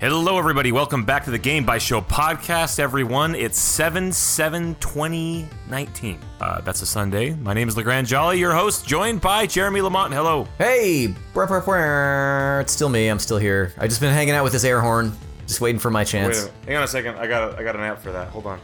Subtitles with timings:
[0.00, 0.72] Hello, everybody.
[0.72, 3.34] Welcome back to the Game Bytes Show podcast, everyone.
[3.34, 6.18] It's 7 7 2019.
[6.40, 7.34] Uh, that's a Sunday.
[7.34, 10.14] My name is LeGrande Jolly, your host, joined by Jeremy Lamont.
[10.14, 10.48] Hello.
[10.56, 12.60] Hey, brr, brr, brr.
[12.62, 13.08] it's still me.
[13.08, 13.74] I'm still here.
[13.76, 15.12] I just been hanging out with this air horn,
[15.46, 16.38] just waiting for my Wait chance.
[16.38, 16.52] minute.
[16.66, 17.16] Hang on a second.
[17.16, 18.28] I got a, I got an app for that.
[18.28, 18.58] Hold on.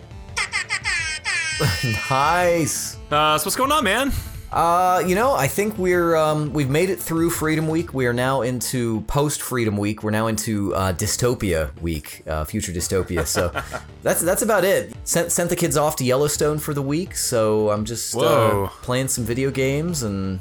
[2.11, 2.97] nice.
[3.11, 4.11] Uh, so what's going on, man?
[4.53, 7.93] Uh, you know, I think we're um, we've made it through Freedom Week.
[7.93, 10.03] We are now into post Freedom Week.
[10.03, 13.27] We're now into uh, Dystopia Week, uh, future dystopia.
[13.27, 13.51] So
[14.03, 14.95] that's that's about it.
[15.05, 17.16] Sent sent the kids off to Yellowstone for the week.
[17.16, 20.41] So I'm just uh, playing some video games and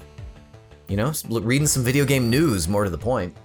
[0.88, 2.68] you know reading some video game news.
[2.68, 3.36] More to the point.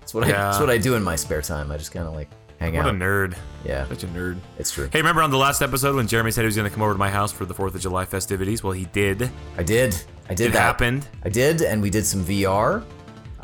[0.00, 1.70] That's what I that's what I do in my spare time.
[1.70, 2.94] I just kind of like hang What out.
[2.94, 3.36] a nerd.
[3.64, 4.38] yeah, Such a nerd.
[4.58, 4.88] it's true.
[4.92, 6.92] Hey, remember on the last episode when Jeremy said he was going to come over
[6.92, 8.62] to my house for the 4th of July festivities?
[8.62, 9.30] Well, he did.
[9.56, 9.96] I did.
[10.28, 10.60] I did It that.
[10.60, 11.06] happened.
[11.24, 12.84] I did, and we did some VR.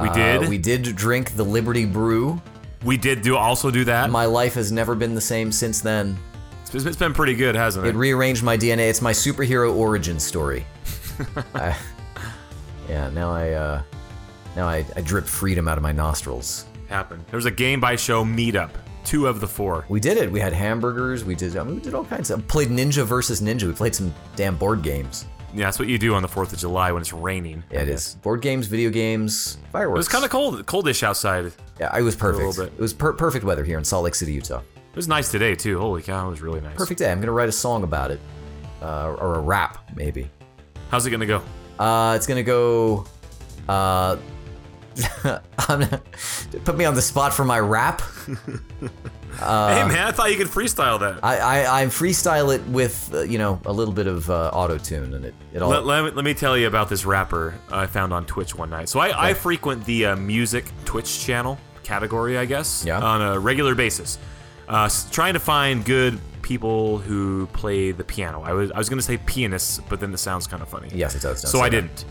[0.00, 0.48] We Uh, did.
[0.48, 2.40] we did drink the Liberty Brew.
[2.84, 4.10] We did do also do that.
[4.10, 6.18] My life has never been the same since then.
[6.72, 7.90] It's, it's been pretty good, hasn't it?
[7.90, 8.90] It rearranged my DNA.
[8.90, 10.66] It's my superhero origin story.
[11.54, 11.76] I,
[12.88, 13.82] yeah, now I uh,
[14.56, 16.66] now I, I drip freedom out of my nostrils.
[16.88, 17.24] happened.
[17.30, 18.70] There was a Game Bytes Show meetup.
[19.05, 19.84] Two of the four.
[19.88, 20.30] We did it.
[20.30, 21.24] We had hamburgers.
[21.24, 21.56] We did.
[21.56, 22.47] I mean, we did all kinds of.
[22.48, 23.64] Played Ninja versus Ninja.
[23.64, 25.27] We played some damn board games.
[25.55, 27.62] Yeah, that's what you do on the 4th of July when it's raining.
[27.70, 28.16] Yeah, it is.
[28.16, 29.97] Board games, video games, fireworks.
[29.97, 31.52] It was kind of cold, coldish outside.
[31.78, 32.58] Yeah, it was perfect.
[32.58, 34.62] It was per- perfect weather here in Salt Lake City, Utah.
[34.77, 35.78] It was nice today too.
[35.78, 36.77] Holy cow, it was really nice.
[36.77, 37.10] Perfect day.
[37.10, 38.20] I'm gonna write a song about it,
[38.82, 40.28] uh, or a rap maybe.
[40.91, 41.42] How's it gonna go?
[41.78, 43.04] Uh, it's gonna go.
[43.69, 44.16] Uh,
[45.69, 46.03] not,
[46.65, 48.03] put me on the spot for my rap.
[48.27, 51.21] hey man, I thought you could freestyle that.
[51.25, 54.78] I I, I freestyle it with uh, you know a little bit of uh, auto
[54.78, 55.71] tune, and it it all.
[55.71, 58.71] let, let, me, let me tell you about this rapper I found on Twitch one
[58.71, 58.88] night.
[58.88, 63.00] So I, I frequent the uh, music Twitch channel category, I guess, Yeah.
[63.00, 64.19] on a regular basis,
[64.69, 68.43] uh, trying to find good people who play the piano.
[68.43, 70.91] I was I was gonna say pianists, but then the sounds kind of funny.
[70.94, 71.41] yes, it does.
[71.50, 71.81] so I that.
[71.83, 72.04] didn't.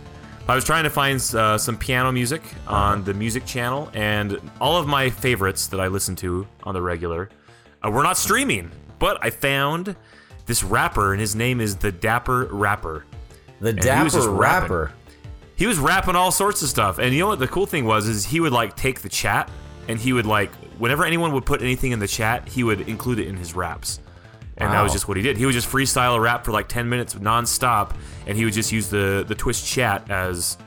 [0.46, 4.78] I was trying to find uh, some piano music on the music channel, and all
[4.78, 7.30] of my favorites that I listen to on the regular
[7.82, 8.70] uh, were not streaming.
[9.00, 9.96] But I found
[10.46, 13.06] this rapper, and his name is the Dapper Rapper.
[13.62, 14.72] The he was dapper rapping.
[14.72, 14.94] rapper.
[15.56, 18.10] He was rapping all sorts of stuff, and you know what the cool thing was
[18.10, 19.50] is he would like take the chat,
[19.88, 23.20] and he would like whenever anyone would put anything in the chat, he would include
[23.20, 24.02] it in his raps.
[24.58, 25.38] And that was just what he did.
[25.38, 27.96] He would just freestyle a rap for like 10 minutes nonstop,
[28.28, 30.58] and he would just use the the Twitch chat as,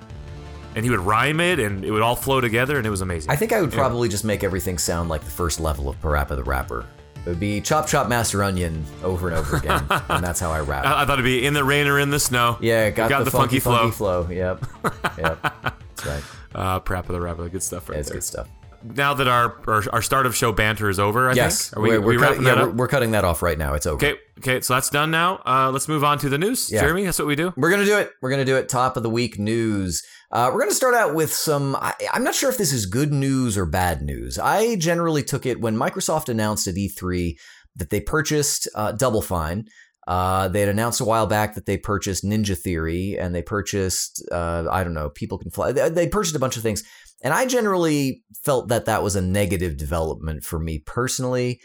[0.74, 3.30] and he would rhyme it, and it would all flow together, and it was amazing.
[3.30, 6.34] I think I would probably just make everything sound like the first level of Parappa
[6.36, 6.84] the Rapper.
[7.24, 10.60] It would be chop chop master onion over and over again, and that's how I
[10.60, 10.84] rap.
[10.84, 12.58] I, I thought it'd be in the rain or in the snow.
[12.60, 14.28] yeah, got, got the, the funky, funky flow.
[14.30, 14.64] Yep,
[15.18, 16.22] yep, that's right.
[16.54, 18.16] Uh, Parappa the Rapper, good stuff right Yeah, it's there.
[18.16, 18.48] good stuff.
[18.94, 21.76] Now that our, our our start of show banter is over, I Yes, think.
[21.76, 22.76] Are we, we're, we we're, cut- wrapping yeah, that we're, up?
[22.76, 23.74] we're cutting that off right now.
[23.74, 23.96] It's over.
[23.96, 25.40] Okay, okay, so that's done now.
[25.46, 26.70] Uh, let's move on to the news.
[26.70, 26.80] Yeah.
[26.80, 27.52] Jeremy, that's what we do.
[27.56, 28.12] We're gonna do it.
[28.22, 28.68] We're gonna do it.
[28.68, 30.02] Top of the week news.
[30.30, 31.76] Uh, we're gonna start out with some.
[31.76, 34.38] I, I'm not sure if this is good news or bad news.
[34.38, 37.36] I generally took it when Microsoft announced at E3
[37.76, 39.66] that they purchased uh, Double Fine.
[40.06, 44.22] Uh, they had announced a while back that they purchased Ninja Theory and they purchased
[44.30, 45.72] uh, I don't know People Can Fly.
[45.72, 46.84] They, they purchased a bunch of things,
[47.22, 51.60] and I generally felt that that was a negative development for me personally.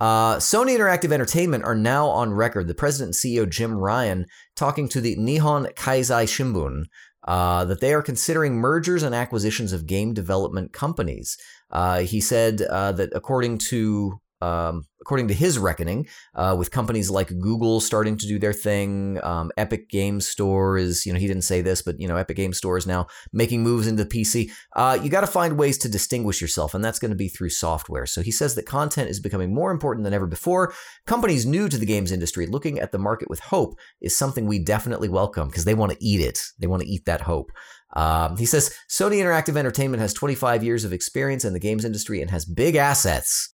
[0.00, 2.66] Uh, Sony Interactive Entertainment are now on record.
[2.66, 4.26] The president and CEO Jim Ryan
[4.56, 6.84] talking to the Nihon Keizai Shimbun
[7.26, 11.38] uh, that they are considering mergers and acquisitions of game development companies.
[11.70, 17.10] Uh, he said uh, that according to um, according to his reckoning, uh, with companies
[17.10, 21.26] like Google starting to do their thing, um, Epic Game Store is, you know, he
[21.26, 24.10] didn't say this, but, you know, Epic Game Store is now making moves into the
[24.10, 24.50] PC.
[24.74, 27.50] Uh, you got to find ways to distinguish yourself, and that's going to be through
[27.50, 28.06] software.
[28.06, 30.74] So he says that content is becoming more important than ever before.
[31.06, 34.58] Companies new to the games industry looking at the market with hope is something we
[34.58, 36.40] definitely welcome because they want to eat it.
[36.58, 37.50] They want to eat that hope.
[37.94, 42.20] Um, he says Sony Interactive Entertainment has 25 years of experience in the games industry
[42.20, 43.53] and has big assets.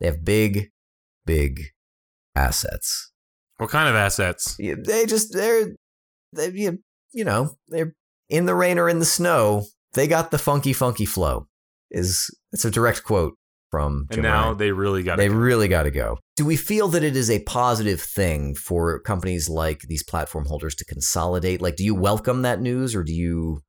[0.00, 0.70] They have big,
[1.26, 1.62] big
[2.34, 3.12] assets.
[3.56, 4.54] What kind of assets?
[4.58, 5.74] Yeah, They just they're
[6.32, 7.94] they you, know they're
[8.28, 9.64] in the rain or in the snow.
[9.94, 11.46] They got the funky, funky flow.
[11.90, 13.34] Is it's a direct quote
[13.70, 14.58] from And Jim now Ryan.
[14.58, 15.30] they really got They it.
[15.32, 16.18] really got to go.
[16.36, 20.74] Do we feel that it is a positive thing for companies like these platform holders
[20.76, 21.60] to consolidate?
[21.60, 23.62] Like, do you welcome that news, or do you?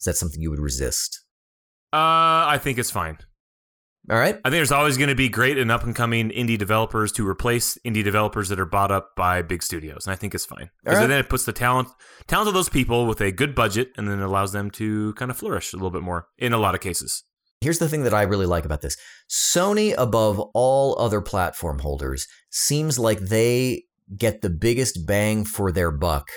[0.00, 1.22] Is that something you would resist?
[1.92, 3.18] Uh, I think it's fine.
[4.08, 4.36] All right.
[4.36, 7.26] I think there's always going to be great and up and coming indie developers to
[7.26, 10.70] replace indie developers that are bought up by big studios, and I think it's fine
[10.84, 11.08] because Alright.
[11.08, 11.88] then it puts the talent
[12.28, 15.30] talent of those people with a good budget, and then it allows them to kind
[15.30, 17.24] of flourish a little bit more in a lot of cases.
[17.60, 18.96] Here's the thing that I really like about this
[19.28, 23.84] Sony, above all other platform holders, seems like they
[24.16, 26.28] get the biggest bang for their buck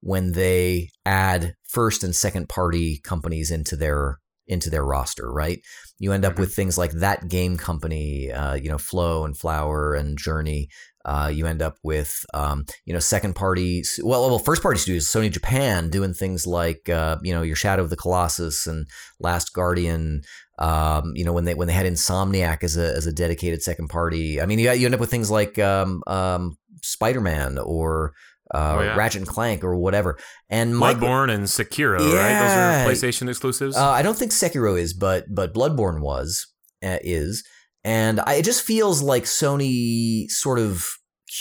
[0.00, 5.60] when they add first and second party companies into their into their roster, right?
[5.98, 6.40] You end up Mhm.
[6.40, 10.68] with things like that game company, uh, you know, Flow and Flower and Journey.
[11.04, 15.06] Uh, you end up with, um, you know, second party, well, well, first party studios,
[15.06, 18.86] Sony Japan, doing things like, uh, you know, your Shadow of the Colossus and
[19.18, 20.22] Last Guardian.
[20.58, 23.88] Um, you know, when they when they had Insomniac as a as a dedicated second
[23.88, 24.40] party.
[24.40, 28.12] I mean, you, you end up with things like um, um, Spider Man or
[28.54, 28.96] uh, Oh, yeah.
[28.96, 30.18] Ratchet and Clank or whatever.
[30.48, 32.18] And Micro- Bloodborne and Sekiro, Yeah.
[32.18, 32.86] right?
[32.88, 33.76] Those are PlayStation exclusives.
[33.76, 36.46] uh, I don't think Sekiro is, but but Bloodborne was
[36.84, 37.44] uh, is,
[37.84, 40.88] and I, it just feels like Sony sort of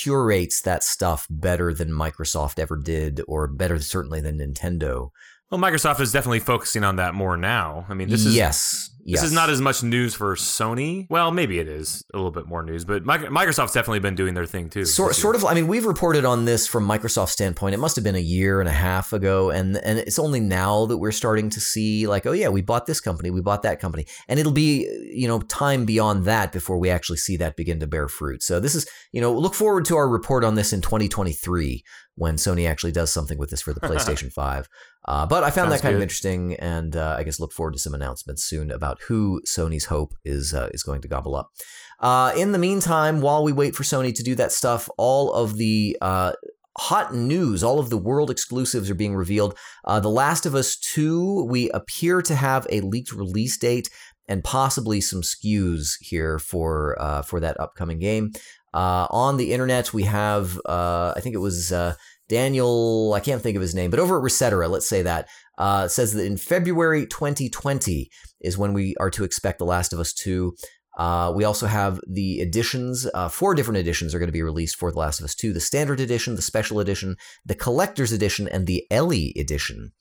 [0.02, 5.10] curates that stuff better than Microsoft ever did, or better certainly than Nintendo.
[5.50, 7.86] well, Microsoft is definitely focusing on that more now.
[7.90, 11.08] I mean, this is yes, This is not as much news for Sony.
[11.10, 14.46] Well, maybe it is a little bit more news, but Microsoft's definitely been doing their
[14.46, 14.84] thing too.
[14.86, 15.46] Sort, sort of.
[15.46, 17.74] I mean, we've reported on this from Microsoft's standpoint.
[17.74, 20.86] It must have been a year and a half ago, and and it's only now
[20.88, 23.80] that we're starting to see like, oh yeah, we bought this company, we bought that
[23.80, 27.80] company, and it'll be you know time beyond that before we actually see that begin
[27.80, 28.44] to bear fruit.
[28.44, 31.84] So this is you know look forward to our report on this in 2023
[32.16, 34.68] when Sony actually does something with this for the PlayStation 5.
[35.08, 37.74] Uh, but I found Sounds that kind of interesting, and uh, I guess look forward
[37.74, 41.52] to some announcements soon about who Sony's hope is uh, is going to gobble up.
[42.00, 45.58] Uh, in the meantime, while we wait for Sony to do that stuff, all of
[45.58, 46.34] the uh,
[46.78, 49.58] hot news, all of the world exclusives are being revealed.
[49.86, 53.90] Uh, the Last of Us 2, we appear to have a leaked release date
[54.28, 58.32] and possibly some SKUs here for uh, for that upcoming game.
[58.74, 61.96] Uh, on the internet, we have, uh, I think it was uh,
[62.30, 65.88] Daniel, I can't think of his name, but over at Resetera, let's say that, uh,
[65.88, 68.10] says that in February 2020
[68.42, 70.54] is when we are to expect The Last of Us 2.
[70.98, 73.08] Uh, we also have the editions.
[73.14, 75.54] Uh, four different editions are going to be released for The Last of Us 2
[75.54, 77.16] the standard edition, the special edition,
[77.46, 79.94] the collector's edition, and the Ellie edition.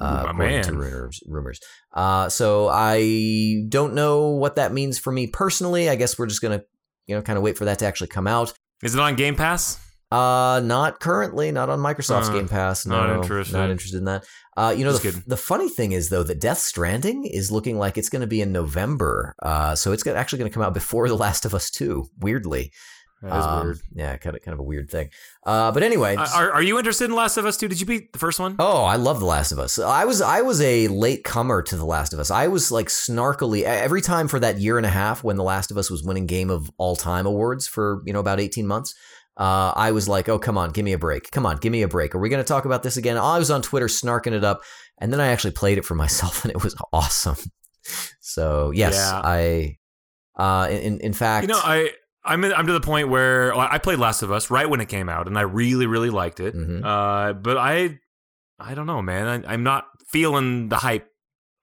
[0.00, 1.22] Uh, my according to rumors.
[1.26, 1.60] rumors.
[1.92, 5.90] Uh, so I don't know what that means for me personally.
[5.90, 6.62] I guess we're just gonna,
[7.06, 8.54] you know, kind of wait for that to actually come out.
[8.82, 9.78] Is it on Game Pass?
[10.12, 12.86] Uh, not currently, not on Microsoft's Uh, Game Pass.
[12.86, 13.56] No, not not interested.
[13.70, 13.98] interested.
[13.98, 14.24] in that.
[14.56, 15.24] Uh, you know, Just the, kidding.
[15.26, 18.40] the funny thing is though that Death Stranding is looking like it's going to be
[18.42, 19.34] in November.
[19.42, 22.08] Uh, so it's gonna, actually going to come out before The Last of Us Two.
[22.18, 22.70] Weirdly,
[23.22, 23.78] That is Um, weird.
[23.94, 25.08] Yeah, kind of kind of a weird thing.
[25.46, 27.68] Uh, but anyway, Are, are you interested in Last of Us 2?
[27.68, 28.56] Did you beat the first one?
[28.58, 29.78] Oh, I love The Last of Us.
[29.78, 32.30] I was I was a late comer to The Last of Us.
[32.30, 35.70] I was like snarkily every time for that year and a half when The Last
[35.70, 38.94] of Us was winning Game of All Time awards for you know about eighteen months.
[39.36, 41.30] Uh, I was like, oh come on, give me a break.
[41.30, 42.14] Come on, give me a break.
[42.14, 43.16] Are we going to talk about this again?
[43.16, 44.62] I was on Twitter snarking it up,
[44.98, 47.36] and then I actually played it for myself, and it was awesome.
[48.20, 49.20] So yes, Yeah.
[49.24, 49.78] I.
[50.36, 51.90] Uh, in in fact, You know, I
[52.24, 54.88] I'm in, I'm to the point where I played Last of Us right when it
[54.88, 56.54] came out, and I really really liked it.
[56.54, 56.82] Mhm.
[56.84, 57.98] Uh, but I
[58.58, 59.44] I don't know, man.
[59.44, 61.06] I, I'm not feeling the hype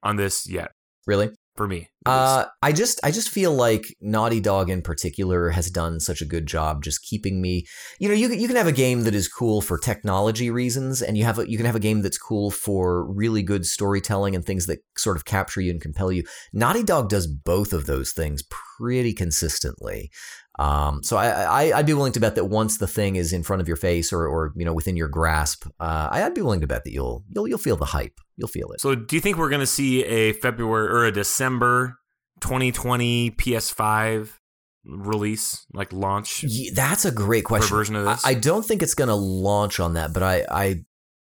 [0.02, 0.70] on this yet.
[1.06, 1.30] really.
[1.56, 1.88] For me.
[2.06, 6.24] Uh, I just I just feel like Naughty Dog in particular has done such a
[6.24, 7.66] good job just keeping me.
[7.98, 11.18] You know, you you can have a game that is cool for technology reasons, and
[11.18, 14.44] you have a, you can have a game that's cool for really good storytelling and
[14.44, 16.22] things that sort of capture you and compel you.
[16.54, 18.42] Naughty Dog does both of those things
[18.78, 20.10] pretty consistently.
[20.60, 23.42] Um, so I, I I'd be willing to bet that once the thing is in
[23.42, 26.60] front of your face or or you know within your grasp, uh, I'd be willing
[26.60, 28.18] to bet that you'll you'll you'll feel the hype.
[28.36, 28.80] You'll feel it.
[28.80, 31.96] so do you think we're gonna see a February or a December
[32.40, 34.30] 2020 PS5
[34.84, 37.76] release, like launch Ye- that's a great question.
[37.76, 38.26] version of I, this?
[38.26, 40.76] I don't think it's going to launch on that, but I, I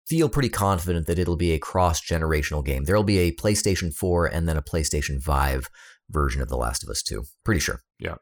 [0.07, 2.83] feel pretty confident that it'll be a cross generational game.
[2.83, 5.69] There'll be a PlayStation 4 and then a PlayStation 5
[6.09, 7.23] version of The Last of Us 2.
[7.43, 7.79] Pretty sure.
[7.99, 8.15] yeah,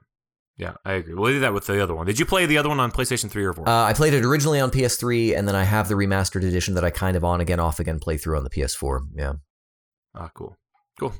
[0.85, 1.13] I agree.
[1.13, 2.05] We'll do that with the other one.
[2.05, 3.67] Did you play the other one on PlayStation 3 or 4?
[3.67, 6.83] Uh, I played it originally on PS3, and then I have the remastered edition that
[6.83, 9.01] I kind of on again, off again play through on the PS4.
[9.15, 9.33] Yeah.
[10.15, 10.55] Ah, cool,
[10.99, 11.13] cool.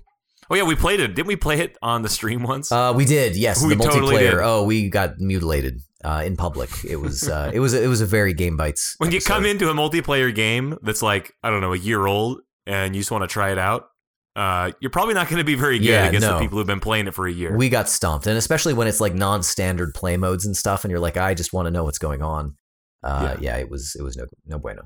[0.50, 1.16] Oh yeah, we played it.
[1.16, 2.72] Didn't we play it on the stream once?
[2.72, 3.64] Uh, we did, yes.
[3.64, 3.92] We the multiplayer.
[3.92, 4.34] totally did.
[4.36, 6.70] Oh, we got mutilated uh, in public.
[6.84, 8.96] It was uh, it was it was a very Game Bytes.
[8.98, 12.42] when you come into a multiplayer game that's like I don't know a year old
[12.68, 13.88] and you just want to try it out,
[14.36, 16.34] uh, you're probably not going to be very good Yeah, against no.
[16.34, 17.56] the people who've been playing it for a year.
[17.56, 21.00] We got stomped, and especially when it's like non-standard play modes and stuff, and you're
[21.00, 22.56] like, I just want to know what's going on.
[23.04, 23.58] Uh, yeah.
[23.58, 24.84] it was it was no no bueno.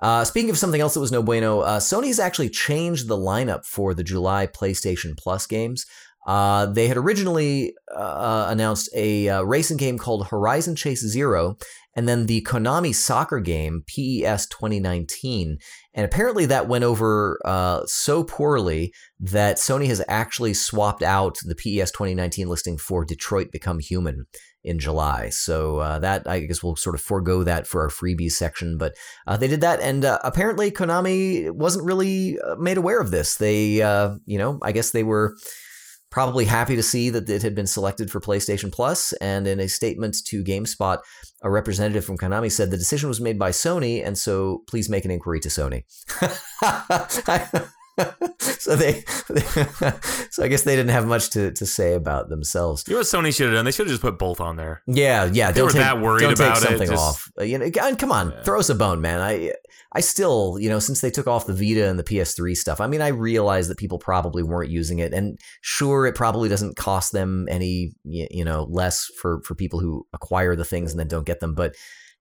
[0.00, 3.66] Uh, speaking of something else that was no bueno, uh, Sony's actually changed the lineup
[3.66, 5.84] for the July PlayStation Plus games.
[6.26, 11.56] Uh, they had originally uh, announced a uh, racing game called Horizon Chase Zero,
[11.96, 15.58] and then the Konami soccer game PES 2019.
[15.94, 21.56] And apparently that went over uh, so poorly that Sony has actually swapped out the
[21.56, 24.26] PES 2019 listing for Detroit Become Human
[24.62, 25.30] in July.
[25.30, 28.76] So uh, that I guess we'll sort of forego that for our freebies section.
[28.76, 28.94] But
[29.26, 33.36] uh, they did that, and uh, apparently Konami wasn't really uh, made aware of this.
[33.36, 35.34] They, uh, you know, I guess they were
[36.10, 39.12] probably happy to see that it had been selected for PlayStation Plus.
[39.14, 40.98] And in a statement to GameSpot,
[41.42, 45.04] a representative from Konami said the decision was made by Sony, and so please make
[45.04, 45.84] an inquiry to Sony.
[48.38, 49.02] so they,
[50.30, 52.84] so I guess they didn't have much to, to say about themselves.
[52.86, 53.64] You know what Sony should have done?
[53.64, 54.82] They should have just put both on there.
[54.86, 55.52] Yeah, yeah.
[55.52, 57.30] They were take, that worried don't about take it, something just- off.
[57.38, 58.42] Uh, You know, and come on, Yeah.
[58.42, 59.20] throw us a bone, man.
[59.20, 59.52] I
[59.92, 62.86] I still, you know, since they took off the Vita and the PS3 stuff, I
[62.86, 67.10] mean, I realize that people probably weren't using it, and sure, it probably doesn't cost
[67.12, 71.26] them any, you know, less for for people who acquire the things and then don't
[71.26, 71.74] get them, but.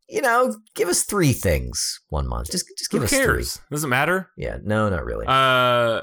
[0.10, 2.51] You know, give us three things one month.
[2.51, 3.62] Just, just give Who us cares?
[3.72, 4.32] Doesn't matter.
[4.38, 5.25] Yeah, no, not really.
[5.28, 6.01] Uh,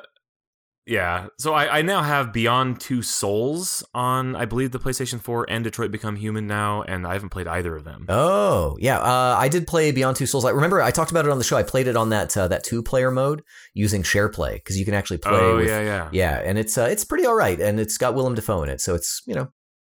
[0.86, 1.26] yeah.
[1.38, 5.64] So I, I now have Beyond Two Souls on, I believe, the PlayStation 4 and
[5.64, 8.06] Detroit Become Human now, and I haven't played either of them.
[8.08, 10.44] Oh yeah, uh, I did play Beyond Two Souls.
[10.44, 11.56] I remember I talked about it on the show.
[11.56, 13.42] I played it on that uh, that two player mode
[13.74, 15.32] using SharePlay because you can actually play.
[15.32, 16.08] oh with, yeah, yeah.
[16.12, 18.80] yeah, and it's uh, it's pretty all right, and it's got Willem Dafoe in it,
[18.80, 19.50] so it's you know a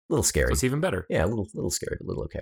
[0.09, 0.51] little So scary.
[0.51, 1.07] it's even better.
[1.09, 2.41] Yeah, a little little scary, a little okay.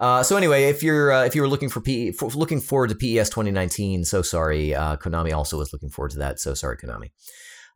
[0.00, 1.80] Uh, so anyway, if you're uh, if you were looking for,
[2.18, 4.74] for looking forward to PES 2019, so sorry.
[4.74, 6.40] Uh, Konami also was looking forward to that.
[6.40, 7.10] So sorry, Konami.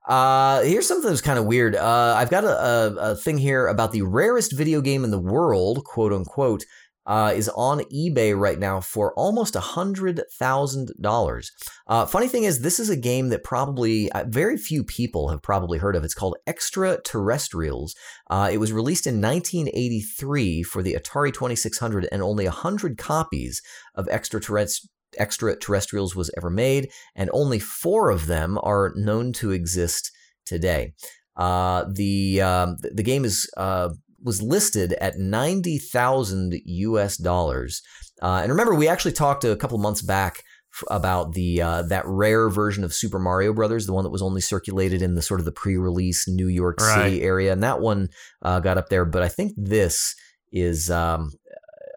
[0.08, 1.76] Uh, here's something that's kind of weird.
[1.76, 5.18] Uh, I've got a, a, a thing here about the rarest video game in the
[5.18, 6.64] world, quote unquote,
[7.08, 11.50] uh, is on eBay right now for almost a hundred thousand dollars.
[11.86, 15.42] Uh, funny thing is, this is a game that probably uh, very few people have
[15.42, 16.04] probably heard of.
[16.04, 17.94] It's called Extraterrestrials.
[18.28, 23.62] Uh, it was released in 1983 for the Atari 2600, and only 100 copies
[23.94, 24.86] of Extraterrest-
[25.18, 30.12] Extraterrestrials was ever made, and only four of them are known to exist
[30.44, 30.92] today.
[31.38, 33.90] Uh, the um, the game is uh,
[34.22, 37.16] was listed at ninety thousand U.S.
[37.16, 37.82] dollars,
[38.22, 40.42] uh, and remember we actually talked a couple months back
[40.90, 44.40] about the uh, that rare version of Super Mario Brothers, the one that was only
[44.40, 48.08] circulated in the sort of the pre-release New York City area, and that one
[48.42, 49.04] uh, got up there.
[49.04, 50.14] But I think this
[50.52, 50.90] is.
[50.90, 51.32] Um,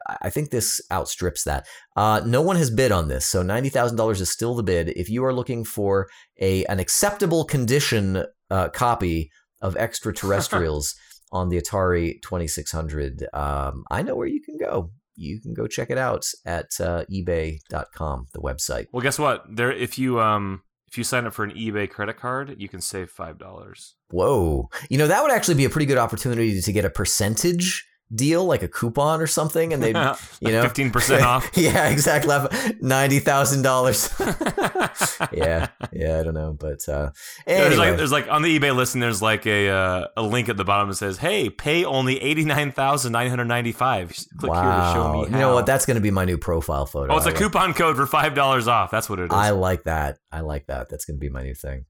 [0.08, 1.66] I- I think this outstrips that.
[1.96, 4.90] Uh, no one has bid on this, so ninety thousand dollars is still the bid.
[4.90, 6.10] If you are looking for
[6.40, 10.96] a an acceptable condition uh, copy of Extraterrestrials
[11.32, 14.92] on the Atari twenty six hundred, um, I know where you can go.
[15.16, 18.88] You can go check it out at uh, eBay.com, the website.
[18.92, 19.44] Well, guess what?
[19.50, 22.82] There, if you um, if you sign up for an eBay credit card, you can
[22.82, 23.96] save five dollars.
[24.10, 27.86] Whoa, you know that would actually be a pretty good opportunity to get a percentage
[28.13, 29.89] deal, like a coupon or something, and they,
[30.41, 31.50] you know, fifteen percent off.
[31.56, 32.36] yeah, exactly,
[32.82, 34.13] ninety thousand dollars.
[35.32, 37.12] yeah, yeah, I don't know, but uh,
[37.46, 39.01] There's like there's like on the eBay listing.
[39.01, 42.46] There's like a uh, a link at the bottom that says, "Hey, pay only eighty
[42.46, 44.10] nine thousand nine hundred ninety five.
[44.38, 45.25] Click here to show me Wow.
[45.25, 45.65] how." You know what?
[45.65, 47.13] That's going to be my new profile photo.
[47.13, 48.91] oh, it's a coupon code for five dollars off.
[48.91, 49.30] That's what it is.
[49.32, 50.20] I like that.
[50.32, 50.89] I like that.
[50.89, 51.86] That's going to be my new thing.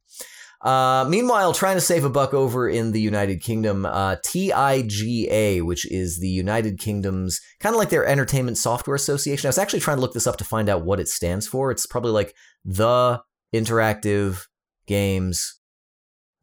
[0.63, 5.89] Uh, meanwhile, trying to save a buck over in the United Kingdom, uh, TIGA, which
[5.89, 9.47] is the United Kingdom's kind of like their Entertainment Software Association.
[9.47, 11.71] I was actually trying to look this up to find out what it stands for.
[11.71, 13.21] It's probably like the
[13.55, 14.45] Interactive
[14.85, 15.59] Games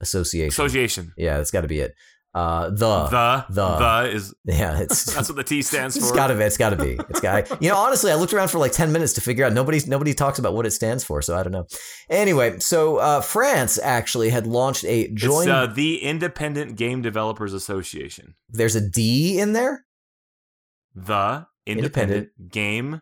[0.01, 0.49] Association.
[0.49, 1.13] Association.
[1.17, 1.95] yeah, that's got to be it.
[2.35, 3.77] Uh, the, the the.
[3.79, 6.15] the is yeah, it's that's what the T stands it's for.
[6.15, 6.45] gotta be.
[6.45, 6.99] It's gotta be.
[7.09, 7.63] It's got.
[7.63, 9.53] You know, honestly, I looked around for like ten minutes to figure out.
[9.53, 11.67] Nobody, nobody talks about what it stands for, so I don't know.
[12.11, 15.49] Anyway, so uh, France actually had launched a joint.
[15.51, 18.35] Uh, the Independent Game Developers Association.
[18.51, 19.85] there's a D in there.
[20.95, 22.31] The Independent.
[22.39, 23.01] Independent Game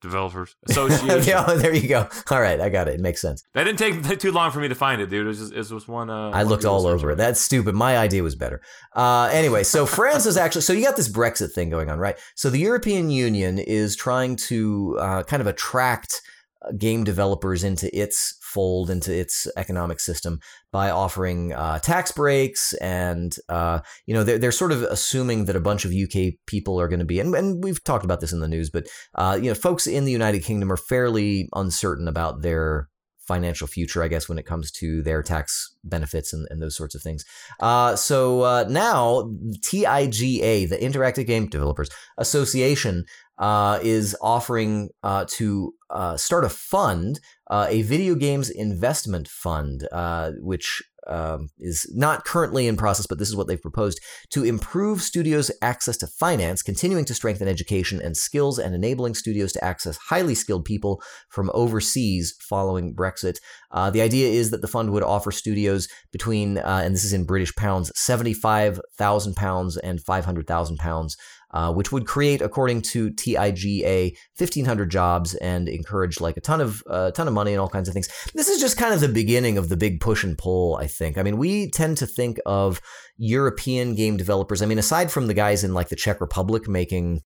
[0.00, 1.22] Developers Association.
[1.28, 2.08] yeah, there you go.
[2.30, 2.94] All right, I got it.
[2.94, 3.44] It makes sense.
[3.54, 5.24] That didn't take too long for me to find it, dude.
[5.26, 6.08] It was just, it was one.
[6.10, 7.16] Uh, I looked all over it.
[7.16, 7.74] That's stupid.
[7.74, 8.60] My idea was better.
[8.94, 12.16] Uh, anyway, so France is actually so you got this Brexit thing going on, right?
[12.34, 16.22] So the European Union is trying to uh, kind of attract
[16.62, 20.40] uh, game developers into its fold, into its economic system
[20.72, 25.56] by offering uh, tax breaks, and uh, you know they're they're sort of assuming that
[25.56, 28.32] a bunch of UK people are going to be, and, and we've talked about this
[28.32, 32.08] in the news, but uh, you know folks in the United Kingdom are fairly uncertain
[32.08, 32.88] about their
[33.28, 36.94] financial future, I guess, when it comes to their tax benefits and, and those sorts
[36.94, 37.24] of things.
[37.60, 43.04] Uh, so uh, now, TIGA, the Interactive Game Developers Association,
[43.38, 49.86] uh, is offering uh, to uh, start a fund, uh, a video games investment fund,
[49.92, 54.44] uh, which um, is not currently in process, but this is what they've proposed to
[54.44, 59.64] improve studios' access to finance, continuing to strengthen education and skills, and enabling studios to
[59.64, 63.38] access highly skilled people from overseas following Brexit.
[63.70, 67.24] Uh, the idea is that the fund would offer studios between, and this is in
[67.24, 71.16] British pounds, seventy-five thousand pounds and five hundred thousand pounds
[71.52, 76.82] uh, which would create, according to TIGA, 1,500 jobs and encourage like a ton of
[76.86, 78.08] a uh, ton of money and all kinds of things.
[78.34, 80.76] This is just kind of the beginning of the big push and pull.
[80.76, 81.16] I think.
[81.16, 82.80] I mean, we tend to think of
[83.16, 84.60] European game developers.
[84.60, 87.22] I mean, aside from the guys in like the Czech Republic making,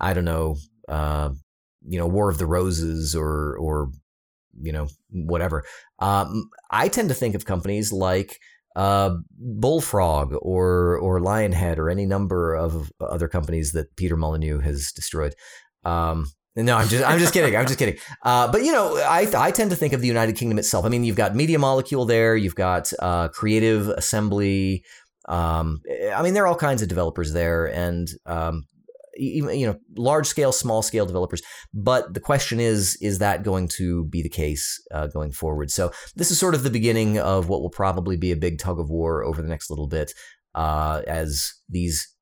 [0.00, 0.56] I don't know,
[0.88, 1.30] uh,
[1.86, 3.90] you know, War of the Roses or or
[4.60, 5.64] you know whatever.
[5.98, 8.38] Um, I tend to think of companies like
[8.76, 14.92] uh, Bullfrog or or Lionhead or any number of other companies that Peter Molyneux has
[14.92, 15.34] destroyed.
[15.84, 17.56] Um, no, I'm just I'm just kidding.
[17.56, 17.98] I'm just kidding.
[18.22, 20.84] Uh, but you know, I I tend to think of the United Kingdom itself.
[20.84, 22.36] I mean, you've got Media Molecule there.
[22.36, 24.84] You've got uh, Creative Assembly.
[25.28, 25.80] Um,
[26.12, 28.64] I mean, there are all kinds of developers there, and um,
[29.16, 31.42] even you know large scale small scale developers
[31.72, 35.90] but the question is is that going to be the case uh, going forward so
[36.14, 38.90] this is sort of the beginning of what will probably be a big tug of
[38.90, 40.12] war over the next little bit
[40.54, 42.16] uh, as these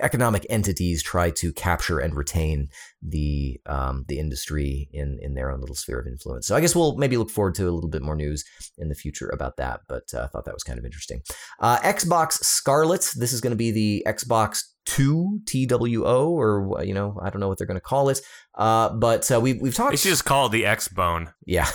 [0.00, 2.68] economic entities try to capture and retain
[3.02, 6.46] the um, the industry in in their own little sphere of influence.
[6.46, 8.44] So I guess we'll maybe look forward to a little bit more news
[8.78, 9.80] in the future about that.
[9.88, 11.22] But uh, I thought that was kind of interesting.
[11.60, 13.12] Uh, Xbox Scarlett.
[13.16, 17.48] This is going to be the Xbox two TWO or you know I don't know
[17.48, 18.20] what they're going to call it.
[18.56, 19.90] Uh, but uh, we've we've talked.
[19.90, 21.32] They should just call it the X Bone.
[21.44, 21.68] Yeah.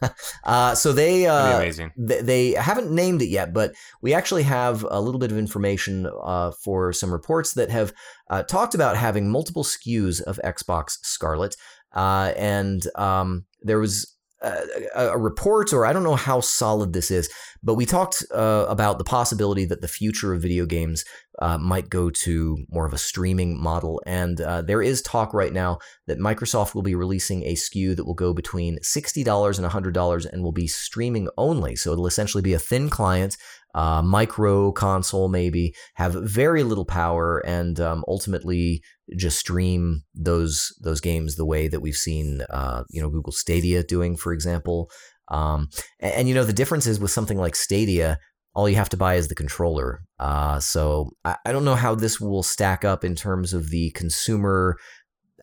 [0.44, 1.92] uh, so they uh, amazing.
[1.96, 6.10] They, they, haven't named it yet, but we actually have a little bit of information
[6.22, 7.92] uh, for some reports that have
[8.30, 11.56] uh, talked about having multiple SKUs of Xbox Scarlett,
[11.94, 17.10] uh, and um, there was a, a, report, or I don't know how solid this
[17.10, 17.30] is,
[17.62, 21.04] but we talked uh, about the possibility that the future of video games
[21.40, 24.02] uh, might go to more of a streaming model.
[24.06, 28.04] And uh, there is talk right now that Microsoft will be releasing a SKU that
[28.04, 31.76] will go between $60 and $100 and will be streaming only.
[31.76, 33.36] So it'll essentially be a thin client
[33.74, 38.82] uh, micro console maybe have very little power and um, ultimately
[39.16, 43.82] just stream those those games the way that we've seen uh, you know Google Stadia
[43.82, 44.90] doing for example.
[45.28, 45.68] Um,
[46.00, 48.18] and, and, you know the difference is with something like Stadia
[48.54, 50.02] all you have to buy is the controller.
[50.18, 53.90] Uh, so I, I don't know how this will stack up in terms of the
[53.92, 54.76] consumer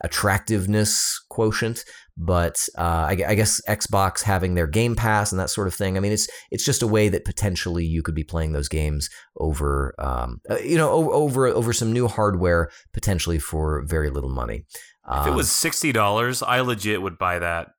[0.01, 1.83] attractiveness quotient
[2.19, 5.95] but uh, I, I, guess Xbox having their Game Pass and that sort of thing.
[5.95, 9.09] I mean, it's it's just a way that potentially you could be playing those games
[9.37, 14.65] over, um, uh, you know, over over some new hardware potentially for very little money.
[15.05, 17.69] Um, if it was um, sixty dollars, I legit would buy that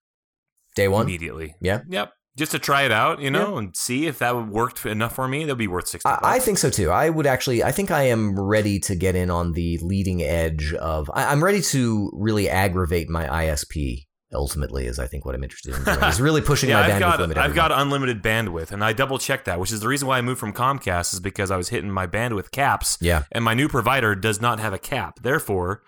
[0.75, 1.55] day one immediately.
[1.61, 1.83] Yeah.
[1.87, 2.11] Yep.
[2.37, 3.59] Just to try it out, you know, yeah.
[3.59, 5.45] and see if that worked enough for me.
[5.45, 6.09] That'd be worth sixty.
[6.09, 6.91] I, I, think so too.
[6.91, 7.63] I would actually.
[7.65, 11.11] I think I am ready to get in on the leading edge of.
[11.13, 15.75] I, I'm ready to really aggravate my ISP ultimately is I think what I'm interested
[15.75, 16.05] in doing.
[16.05, 17.39] is really pushing yeah, my I've bandwidth got, limit.
[17.39, 20.23] I've got unlimited bandwidth, and I double checked that, which is the reason why I
[20.23, 22.99] moved from Comcast is because I was hitting my bandwidth caps.
[23.01, 25.21] Yeah, and my new provider does not have a cap.
[25.23, 25.83] Therefore,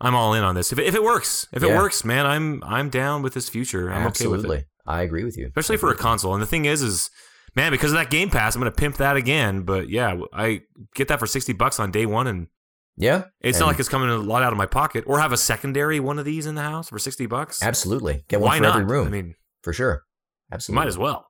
[0.00, 0.72] I'm all in on this.
[0.72, 1.70] If it, if it works, if yeah.
[1.70, 3.90] it works, man, I'm I'm down with this future.
[3.90, 4.38] I'm Absolutely.
[4.38, 4.66] okay with it.
[4.86, 6.34] I agree with you, especially for a console.
[6.34, 7.10] And the thing is, is
[7.54, 9.62] man, because of that Game Pass, I'm gonna pimp that again.
[9.62, 10.62] But yeah, I
[10.94, 12.48] get that for sixty bucks on day one, and
[12.96, 13.24] yeah.
[13.40, 15.04] It's and not like it's coming a lot out of my pocket.
[15.06, 17.62] Or have a secondary one of these in the house for 60 bucks.
[17.62, 18.24] Absolutely.
[18.28, 18.74] Get one Why for not?
[18.76, 19.06] every room.
[19.06, 20.04] I mean, for sure.
[20.52, 20.80] Absolutely.
[20.80, 21.26] Might as well.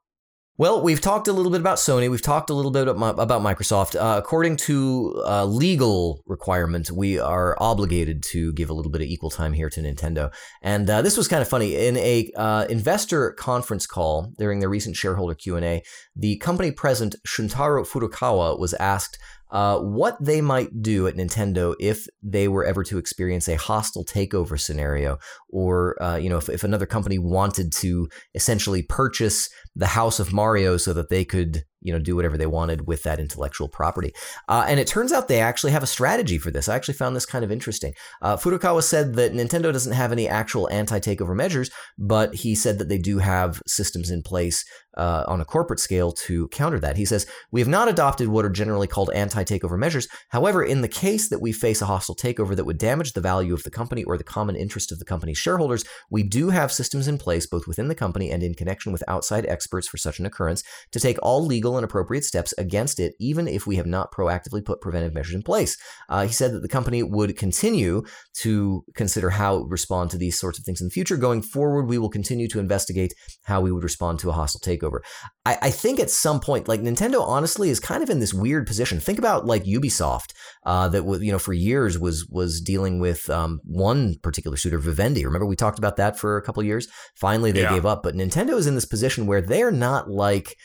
[0.63, 2.09] Well, we've talked a little bit about Sony.
[2.09, 4.01] We've talked a little bit about Microsoft.
[4.01, 9.09] Uh, according to uh, legal requirements, we are obligated to give a little bit of
[9.09, 10.33] equal time here to Nintendo.
[10.63, 11.75] And uh, this was kind of funny.
[11.75, 15.83] In a uh, investor conference call during their recent shareholder Q and A,
[16.15, 19.19] the company president Shuntaro Furukawa was asked
[19.53, 24.05] uh, what they might do at Nintendo if they were ever to experience a hostile
[24.05, 25.19] takeover scenario,
[25.51, 30.33] or uh, you know, if, if another company wanted to essentially purchase the House of
[30.33, 34.13] Mario so that they could you know do whatever they wanted with that intellectual property.
[34.49, 36.69] Uh, and it turns out they actually have a strategy for this.
[36.69, 37.95] I actually found this kind of interesting.
[38.21, 42.89] Uh, Furukawa said that Nintendo doesn't have any actual anti-takeover measures, but he said that
[42.89, 44.65] they do have systems in place
[44.97, 46.97] uh, on a corporate scale to counter that.
[46.97, 50.07] He says, We have not adopted what are generally called anti takeover measures.
[50.29, 53.55] However, in the case that we face a hostile takeover that would damage the value
[53.55, 57.09] of the company or the common interest of the company's shareholders, we do have systems
[57.09, 60.27] in place, both within the company and in connection with outside experts for such an
[60.27, 63.87] occurrence, to take all legal legal and appropriate steps against it, even if we have
[63.87, 65.77] not proactively put preventive measures in place.
[66.09, 68.03] Uh, he said that the company would continue
[68.35, 71.17] to consider how it would respond to these sorts of things in the future.
[71.17, 74.99] Going forward, we will continue to investigate how we would respond to a hostile takeover.
[75.45, 78.67] I, I think at some point, like Nintendo, honestly, is kind of in this weird
[78.67, 79.01] position.
[79.01, 83.29] Think about like Ubisoft, uh, that was you know for years was was dealing with
[83.29, 85.25] um, one particular suitor, Vivendi.
[85.25, 86.87] Remember we talked about that for a couple years.
[87.17, 87.71] Finally, they Yeah.
[87.75, 88.03] gave up.
[88.03, 90.57] But Nintendo is in this position where they're not like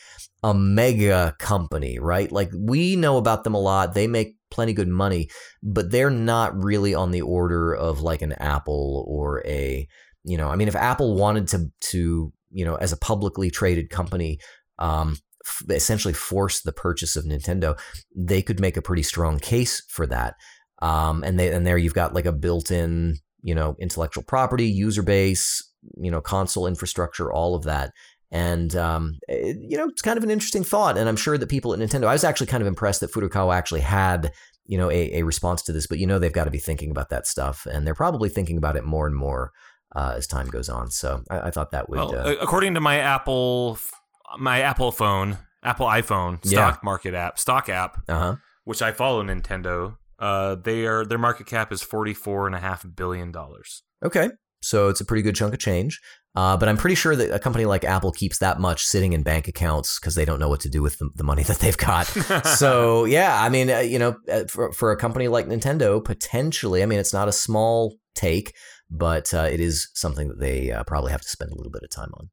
[0.44, 2.30] a mega company, right?
[2.30, 3.94] Like we know about them a lot.
[3.94, 5.28] They make plenty good money,
[5.62, 9.88] but they're not really on the order of like an Apple or a
[10.22, 10.48] you know.
[10.48, 14.38] I mean, if Apple wanted to to you know as a publicly traded company
[14.78, 17.78] um, f- essentially force the purchase of Nintendo,
[18.14, 20.34] they could make a pretty strong case for that.
[20.80, 25.02] Um, and they and there you've got like a built-in, you know, intellectual property, user
[25.02, 25.62] base,
[25.96, 27.92] you know, console infrastructure, all of that.
[28.30, 30.96] And um, it- you know, it's kind of an interesting thought.
[30.98, 33.54] And I'm sure that people at Nintendo, I was actually kind of impressed that Furukawa
[33.56, 34.30] actually had,
[34.66, 35.86] you know, a, a response to this.
[35.86, 38.58] But you know, they've got to be thinking about that stuff, and they're probably thinking
[38.58, 39.50] about it more and more
[39.96, 40.90] uh, as time goes on.
[40.90, 41.96] So I, I thought that would.
[41.98, 43.78] Well, uh, according to my Apple,
[44.38, 46.70] my Apple phone, Apple iPhone Yeah.
[46.70, 48.36] stock market app, stock app, uh huh.
[48.64, 49.96] which I follow Nintendo.
[50.18, 53.82] Uh, they are their market cap is forty four and a half billion dollars.
[54.04, 54.30] Okay.
[54.60, 56.00] So it's a pretty good chunk of change.
[56.34, 59.22] Uh, but I'm pretty sure that a company like Apple keeps that much sitting in
[59.22, 61.76] bank accounts because they don't know what to do with the, the money that they've
[61.76, 62.06] got.
[62.46, 66.82] so yeah, I mean, uh, you know, uh, for, for a company like Nintendo, potentially,
[66.82, 68.54] I mean, it's not a small take,
[68.90, 71.82] but uh, it is something that they uh, probably have to spend a little bit
[71.82, 72.28] of time on.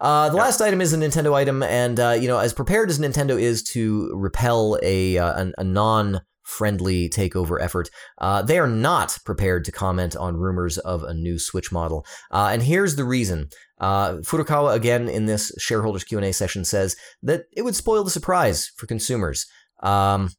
[0.00, 2.98] Uh, the last item is a Nintendo item, and uh, you know, as prepared as
[2.98, 8.66] Nintendo is to repel a uh, an, a non friendly takeover effort, uh, they are
[8.66, 12.04] not prepared to comment on rumors of a new Switch model.
[12.30, 13.48] Uh, and here's the reason.
[13.78, 18.02] Uh, Furukawa again in this shareholders Q and A session says that it would spoil
[18.02, 19.46] the surprise for consumers.
[19.82, 20.30] Um,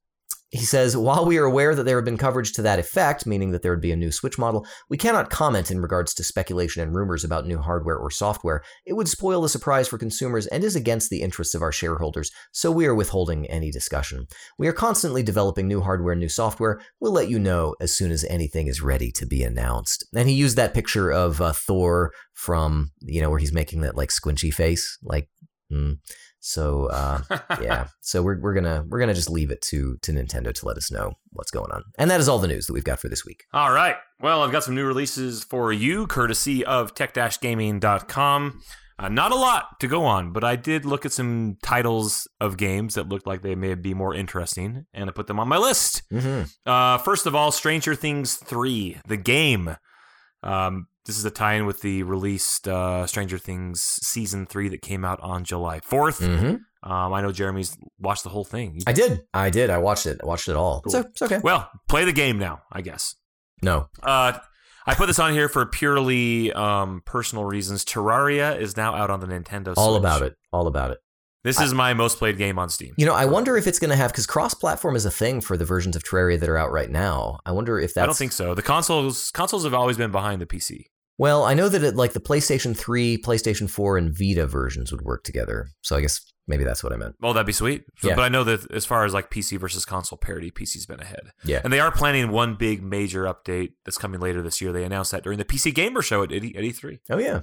[0.51, 3.51] he says, while we are aware that there have been coverage to that effect, meaning
[3.51, 6.83] that there would be a new Switch model, we cannot comment in regards to speculation
[6.83, 8.61] and rumors about new hardware or software.
[8.85, 12.31] It would spoil the surprise for consumers and is against the interests of our shareholders,
[12.51, 14.27] so we are withholding any discussion.
[14.59, 16.81] We are constantly developing new hardware and new software.
[16.99, 20.05] We'll let you know as soon as anything is ready to be announced.
[20.13, 23.95] And he used that picture of uh, Thor from, you know, where he's making that
[23.95, 25.29] like squinchy face, like,
[25.69, 25.93] hmm.
[26.41, 27.21] So uh,
[27.61, 30.75] yeah, so we're, we're gonna we're gonna just leave it to to Nintendo to let
[30.75, 33.07] us know what's going on, and that is all the news that we've got for
[33.07, 33.45] this week.
[33.53, 33.95] All right.
[34.19, 38.61] Well, I've got some new releases for you, courtesy of tech-gaming.com.
[38.99, 42.55] Uh, not a lot to go on, but I did look at some titles of
[42.55, 45.57] games that looked like they may be more interesting, and I put them on my
[45.57, 46.03] list.
[46.11, 46.43] Mm-hmm.
[46.69, 49.75] Uh, first of all, Stranger Things 3, the game.
[50.43, 55.03] Um, this is a tie-in with the released uh, Stranger Things season three that came
[55.03, 56.21] out on July 4th.
[56.21, 56.91] Mm-hmm.
[56.91, 58.75] Um, I know Jeremy's watched the whole thing.
[58.75, 60.81] You- I did, I did, I watched it, I watched it all.
[60.81, 60.91] Cool.
[60.91, 61.39] So it's okay.
[61.43, 63.15] well, play the game now, I guess.
[63.61, 64.33] No, Uh,
[64.87, 67.85] I put this on here for purely um, personal reasons.
[67.85, 69.75] Terraria is now out on the Nintendo.
[69.77, 69.99] all Switch.
[69.99, 70.97] about it, all about it.
[71.43, 72.93] This is my most played game on Steam.
[72.97, 75.57] You know, I wonder if it's going to have because cross-platform is a thing for
[75.57, 77.39] the versions of Terraria that are out right now.
[77.47, 78.03] I wonder if that's.
[78.03, 78.53] I don't think so.
[78.53, 80.85] The consoles consoles have always been behind the PC.
[81.21, 85.03] Well, I know that it, like the PlayStation 3, PlayStation 4, and Vita versions would
[85.03, 85.67] work together.
[85.81, 87.13] So I guess maybe that's what I meant.
[87.21, 87.83] Well, that'd be sweet.
[87.99, 88.15] So- Yeah.
[88.15, 91.31] But I know that as far as like PC versus console parity, PC's been ahead.
[91.45, 91.61] Yeah.
[91.63, 94.71] And they are planning one big major update that's coming later this year.
[94.73, 96.99] They announced that during the PC Gamer Show at at E3.
[97.11, 97.41] Oh yeah,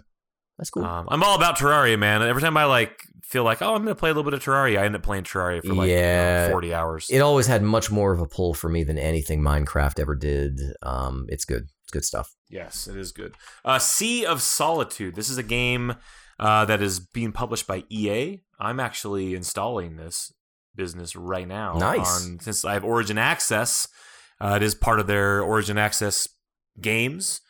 [0.58, 0.84] that's cool.
[0.84, 2.20] Um, I'm all about Terraria, man.
[2.22, 4.78] Every time I like feel like, oh, I'm gonna play a little bit of Terraria,
[4.80, 7.06] I end up playing Terraria for like you know, 40 hours.
[7.10, 10.58] it always had much more of a pull for me than anything Minecraft ever did.
[10.82, 11.68] Um, it's good.
[11.88, 12.36] It's good stuff.
[12.50, 13.34] Yes, it is good.
[13.64, 15.14] Uh, sea of Solitude.
[15.14, 15.94] This is a game
[16.38, 18.42] uh, that is being published by EA.
[18.60, 20.30] I'm actually installing this
[20.74, 21.78] business right now.
[21.78, 22.26] Nice.
[22.26, 23.88] On, since I have Origin Access,
[24.38, 26.28] uh, it is part of their Origin Access
[26.78, 27.40] games.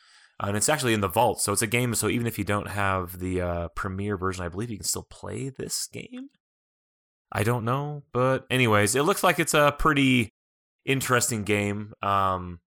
[0.41, 1.93] Uh, and it's actually in the vault, so it's a game.
[1.97, 5.07] So even if you don't have the uh, premiere version, I believe you can still
[5.11, 6.29] play this game.
[7.33, 10.31] I don't know, but anyways, it looks like it's a pretty
[10.87, 11.93] interesting game.
[12.03, 12.61] Um,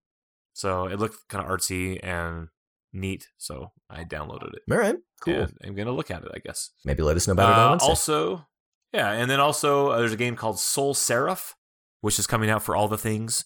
[0.53, 2.47] so it looked kind of artsy and
[2.93, 4.61] neat, so I downloaded it.
[4.71, 5.47] All right, cool.
[5.63, 6.71] I'm gonna look at it, I guess.
[6.85, 8.45] Maybe let us know about it on Uh, also,
[8.93, 11.53] yeah, and then also uh, there's a game called Solseraph,
[12.01, 13.45] which is coming out for all the things.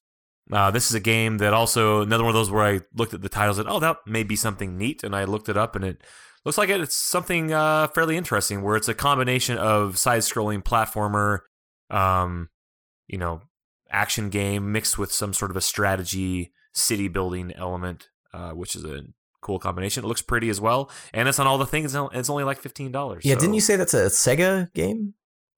[0.51, 3.23] Uh, this is a game that also another one of those where I looked at
[3.23, 5.83] the titles and oh that may be something neat, and I looked it up and
[5.83, 6.03] it
[6.43, 11.39] looks like it's something uh, fairly interesting where it's a combination of side-scrolling platformer,
[11.89, 12.49] um,
[13.07, 13.41] you know,
[13.89, 18.85] action game mixed with some sort of a strategy city building element, uh, which is
[18.85, 19.01] a
[19.41, 20.03] cool combination.
[20.03, 21.95] It looks pretty as well, and it's on all the things.
[21.95, 23.25] and It's only like fifteen dollars.
[23.25, 25.13] yeah, didn't you say that's a Sega game?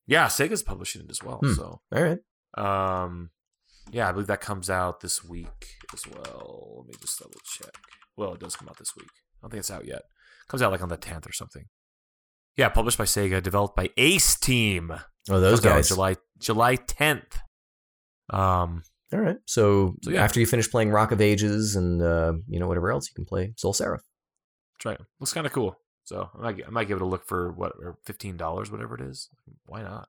[0.06, 1.40] Yeah, Sega's publishing it as well.
[1.44, 1.54] Hmm.
[1.54, 2.20] So, All right.
[2.58, 3.32] um,
[3.92, 6.76] yeah, I believe that comes out this week as well.
[6.78, 7.74] Let me just double check.
[8.16, 9.10] Well, it does come out this week.
[9.10, 9.98] I don't think it's out yet.
[10.00, 11.66] It comes out like on the tenth or something.
[12.56, 14.92] Yeah, published by Sega, developed by Ace Team.
[15.30, 15.90] Oh, those guys.
[15.90, 17.38] July July 10th.
[18.30, 19.38] Um, All right.
[19.46, 20.24] So, So, yeah.
[20.24, 23.26] after you finish playing Rock of Ages and uh, you know whatever else, you can
[23.26, 24.02] play Solseraph.
[24.76, 25.00] That's right.
[25.20, 25.78] Looks kind of cool.
[26.04, 28.96] So I might, I might give it a look for what or fifteen dollars, whatever
[28.96, 29.30] it is.
[29.66, 30.08] Why not?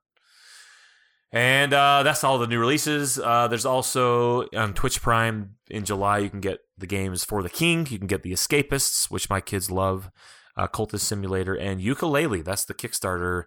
[1.30, 3.18] And uh, that's all the new releases.
[3.18, 6.18] Uh, there's also on Twitch Prime in July.
[6.18, 7.86] You can get the games for the King.
[7.90, 10.10] You can get the Escapists, which my kids love,
[10.56, 12.42] uh, Cultist Simulator, and Yooka-Laylee.
[12.44, 13.44] That's the Kickstarter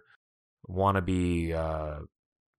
[0.70, 2.04] wannabe, uh,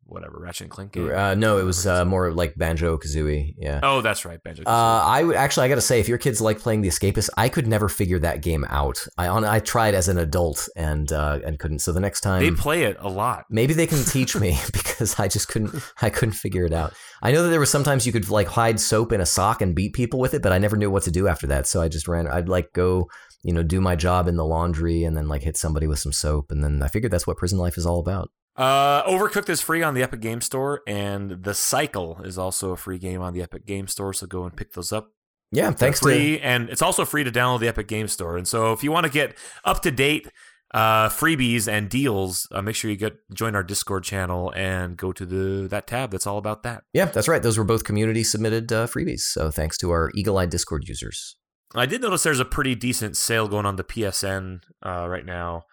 [0.05, 1.11] whatever Ratchet and Clank game.
[1.11, 3.55] Uh, no, it was uh, more like Banjo Kazooie.
[3.57, 3.79] Yeah.
[3.83, 4.63] Oh, that's right, Banjo.
[4.65, 4.69] Uh,
[5.05, 7.49] I would actually, I got to say, if your kids like playing The Escapist, I
[7.49, 9.05] could never figure that game out.
[9.17, 11.79] I on, I tried as an adult and uh, and couldn't.
[11.79, 13.45] So the next time, they play it a lot.
[13.49, 15.73] maybe they can teach me because I just couldn't.
[16.01, 16.93] I couldn't figure it out.
[17.21, 19.75] I know that there was sometimes you could like hide soap in a sock and
[19.75, 21.67] beat people with it, but I never knew what to do after that.
[21.67, 22.27] So I just ran.
[22.27, 23.09] I'd like go,
[23.43, 26.11] you know, do my job in the laundry and then like hit somebody with some
[26.13, 28.29] soap, and then I figured that's what prison life is all about.
[28.55, 32.77] Uh, Overcooked is free on the Epic Game Store, and The Cycle is also a
[32.77, 34.13] free game on the Epic Game Store.
[34.13, 35.09] So go and pick those up.
[35.51, 38.37] Yeah, They're thanks to free, and it's also free to download the Epic Game Store.
[38.37, 40.27] And so if you want to get up to date
[40.73, 45.11] uh, freebies and deals, uh, make sure you get join our Discord channel and go
[45.11, 46.83] to the that tab that's all about that.
[46.93, 47.43] yeah, that's right.
[47.43, 49.19] Those were both community submitted uh, freebies.
[49.21, 51.35] So thanks to our eagle-eyed Discord users.
[51.75, 55.63] I did notice there's a pretty decent sale going on the PSN uh, right now.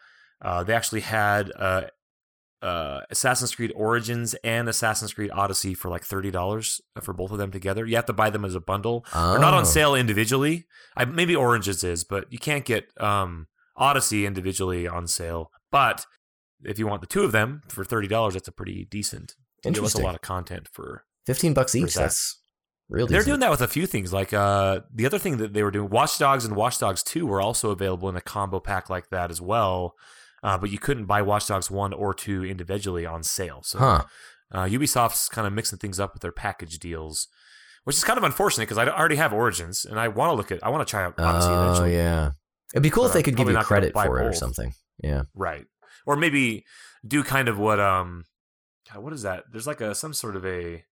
[0.42, 1.82] Uh, they actually had uh,
[2.62, 7.38] uh, Assassin's Creed Origins and Assassin's Creed Odyssey for like thirty dollars for both of
[7.38, 7.86] them together.
[7.86, 9.04] You have to buy them as a bundle.
[9.14, 9.58] They're not Oh.
[9.58, 10.66] on sale individually.
[10.96, 13.46] I, maybe Origins is, but you can't get um,
[13.76, 15.50] Odyssey individually on sale.
[15.72, 16.04] But
[16.64, 19.34] if you want the two of them for thirty dollars, that's a pretty decent.
[19.62, 19.72] deal.
[19.72, 21.94] That's a lot of content for Fifteen bucks each.
[21.94, 22.00] that?
[22.00, 22.40] That's
[22.88, 23.06] real.
[23.06, 23.26] they're decent.
[23.30, 24.12] doing that with a few things.
[24.12, 27.26] Like uh, the other thing that they were doing, Watch Dogs and Watch Dogs Two
[27.26, 29.94] were also available in a combo pack like that as well.
[30.42, 33.60] Uh, but you couldn't buy Watch Dogs One or Two individually on sale.
[33.62, 34.04] So Huh.
[34.52, 37.28] uh, Ubisoft's kind of mixing things up with their package deals,
[37.84, 40.50] which is kind of unfortunate because I already have Origins and I want to look
[40.50, 41.94] at, I want to try out Odyssey Oh eventually.
[41.96, 42.30] yeah.
[42.72, 44.72] It'd be cool But if they I'm could give you credit for it or something.
[45.02, 45.22] Yeah.
[45.34, 45.66] Right.
[46.06, 46.64] Or maybe
[47.06, 48.24] do kind of what um
[48.92, 49.44] God, what is that?
[49.52, 50.84] There's like a some sort of a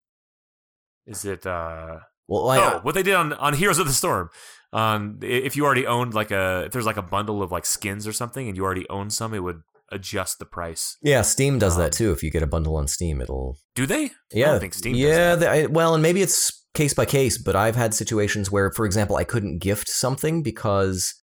[1.06, 4.30] is it uh Well, I, oh, what they did on, on Heroes of the Storm.
[4.72, 8.06] Um, if you already owned like a, if there's like a bundle of like skins
[8.06, 10.98] or something, and you already own some, it would adjust the price.
[11.02, 12.12] yeah, Steam does Um, that too.
[12.12, 14.04] If you get a bundle on Steam, it'll Do they?
[14.04, 14.46] I yeah.
[14.50, 14.94] don't think Steam.
[14.94, 15.52] yeah, Does that.
[15.56, 18.84] the- I- well, and maybe it's case by case, but I've had situations where, for
[18.84, 21.14] example, I couldn't gift something because.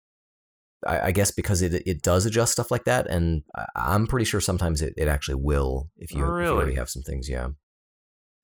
[0.86, 4.24] I I guess because it it does adjust stuff like that, and I- I'm pretty
[4.26, 7.26] sure sometimes it, it actually will if you, Oh, if you already have some things,
[7.28, 7.48] yeah.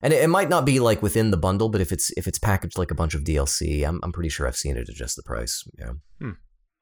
[0.01, 2.39] And it, it might not be like within the bundle, but if it's if it's
[2.39, 5.23] packaged like a bunch of DLC, I'm I'm pretty sure I've seen it adjust the
[5.23, 5.63] price.
[5.77, 5.93] Yeah.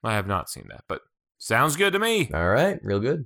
[0.03, 1.01] I have not seen that, but
[1.37, 2.29] sounds good to me.
[2.33, 3.25] All right, real good.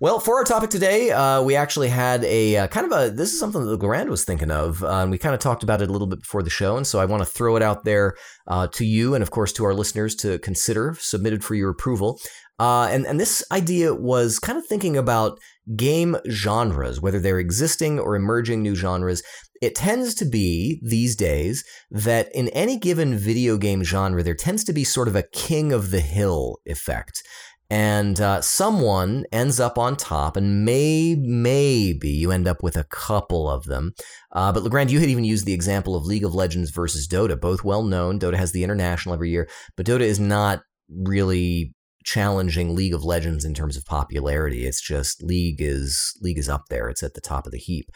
[0.00, 3.10] Well, for our topic today, uh, we actually had a uh, kind of a.
[3.10, 5.82] This is something that LeGrande was thinking of, uh, and we kind of talked about
[5.82, 7.84] it a little bit before the show, and so I want to throw it out
[7.84, 8.14] there
[8.46, 12.20] uh, to you, and of course to our listeners to consider, submitted for your approval.
[12.58, 15.38] Uh, and and this idea was kind of thinking about
[15.76, 19.22] game genres, whether they're existing or emerging new genres.
[19.60, 24.62] It tends to be these days that in any given video game genre, there tends
[24.64, 27.22] to be sort of a king of the hill effect
[27.70, 32.84] and uh, someone ends up on top, and may maybe you end up with a
[32.84, 33.92] couple of them.
[34.32, 37.38] Uh, but LeGrande, you had even used the example of League of Legends versus Dota,
[37.38, 38.18] both well known.
[38.18, 41.74] Dota has the international every year, but Dota is not really
[42.12, 44.66] challenging League of Legends in terms of popularity.
[44.66, 46.88] It's just League is League is up there.
[46.88, 47.90] It's at the top of the heap.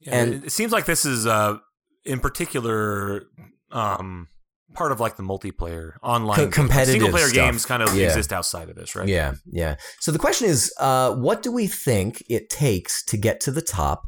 [0.00, 1.58] Yeah, And- it- seems like this is uh,
[2.04, 3.24] in particular
[3.70, 4.28] um,
[4.74, 8.06] part of like the multiplayer online Co- competitive single player games kind of Yeah.
[8.06, 9.08] exist outside of this, right?
[9.08, 9.76] Yeah, yeah.
[10.00, 13.62] So the question is, uh, what do we think it takes to get to the
[13.62, 14.04] top?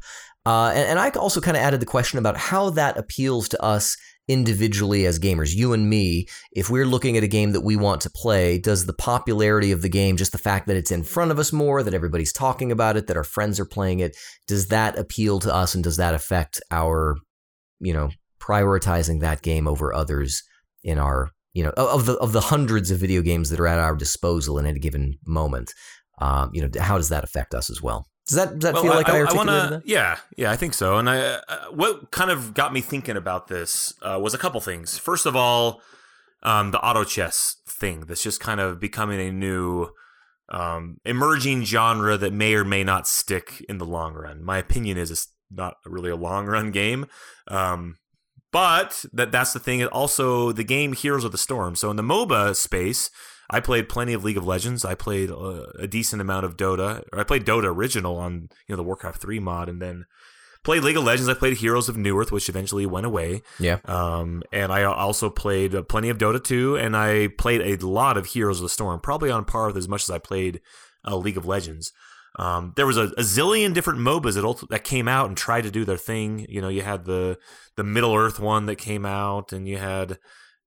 [0.46, 3.62] Uh, and, and I also kind of added the question about how that appeals to
[3.62, 3.96] us
[4.31, 6.29] individually as gamers, you and me.
[6.53, 9.83] If we're looking at a game that we want to play, does the popularity of
[9.83, 12.71] the game, just the fact that it's in front of us more, that everybody's talking
[12.71, 14.16] about it, that our friends are playing it,
[14.47, 17.16] does that appeal to us, and does that affect our,
[17.81, 20.45] you know, prioritizing that game over others
[20.85, 23.79] in our you know of the of the hundreds of video games that are at
[23.79, 25.75] our disposal in any given moment
[26.21, 28.83] um, you know how does that affect us as well does that does that Well,
[28.85, 29.87] feel like I, articulated wanna, that?
[29.87, 30.99] Yeah, yeah, I think so.
[30.99, 34.61] And I, uh, what kind of got me thinking about this uh, was a couple
[34.61, 34.99] things.
[34.99, 35.83] First of all,
[36.43, 39.88] um, the auto chess thing that's just kind of becoming a new
[40.49, 44.45] um, emerging genre that may or may not stick in the long run.
[44.45, 47.07] My opinion is it's not really a long run game.
[47.49, 47.97] Um,
[48.53, 49.85] but that that's the thing.
[49.87, 51.77] Also, the game Heroes of the Storm.
[51.77, 53.11] So in the MOBA space,
[53.51, 54.85] I played plenty of League of Legends.
[54.85, 57.05] I played uh, a decent amount of Dota.
[57.13, 60.07] Or I played Dota original on you know the Warcraft three mod, and then
[60.63, 61.29] played League of Legends.
[61.29, 63.43] I played Heroes of Newerth, which eventually went away.
[63.59, 63.79] Yeah.
[63.85, 68.17] Um, and I also played uh, plenty of Dota 2, and I played a lot
[68.17, 70.61] of Heroes of the Storm, probably on par with as much as I played
[71.07, 71.93] uh, League of Legends.
[72.39, 75.63] Um, there was a, a, zillion different MOBAs that, ult- that came out and tried
[75.63, 76.47] to do their thing.
[76.49, 77.39] You know, you had the
[77.77, 80.19] the Middle Earth one that came out, and you had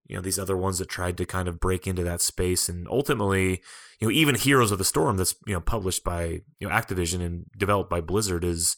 [0.06, 2.68] you know these other ones that tried to kind of break into that space.
[2.68, 3.62] And ultimately,
[4.00, 7.20] you know, even Heroes of the Storm, that's you know published by you know Activision
[7.24, 8.76] and developed by Blizzard, is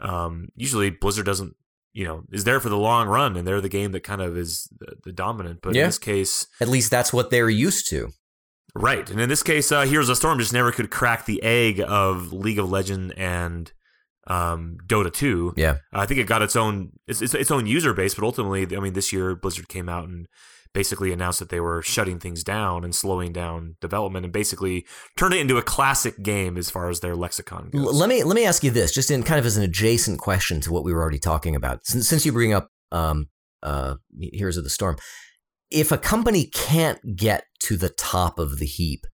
[0.00, 1.54] um, usually Blizzard doesn't
[1.92, 4.36] you know is there for the long run, and they're the game that kind of
[4.36, 5.60] is the, the dominant.
[5.62, 5.82] But Yeah.
[5.82, 8.10] in this case, At least that's what they're used to.
[8.74, 11.42] Right, and in this case, uh, Heroes of the Storm just never could crack the
[11.42, 13.72] egg of League of Legend and
[14.26, 15.54] um, Dota 2.
[15.56, 15.78] Yeah.
[15.94, 18.80] I think it got its own its, its, its own user base, but ultimately, I
[18.80, 20.26] mean, this year Blizzard came out and
[20.76, 24.86] basically announced that they were shutting things down and slowing down development, and basically
[25.16, 27.94] turned it into a classic game as far as their lexicon goes.
[27.94, 30.60] Let me let me ask you this, just in kind of as an adjacent question
[30.60, 31.86] to what we were already talking about.
[31.86, 33.30] Since, since you bring up um,
[33.62, 34.98] uh, Heroes of the Storm,
[35.70, 39.06] if a company can't get to the top of the heap,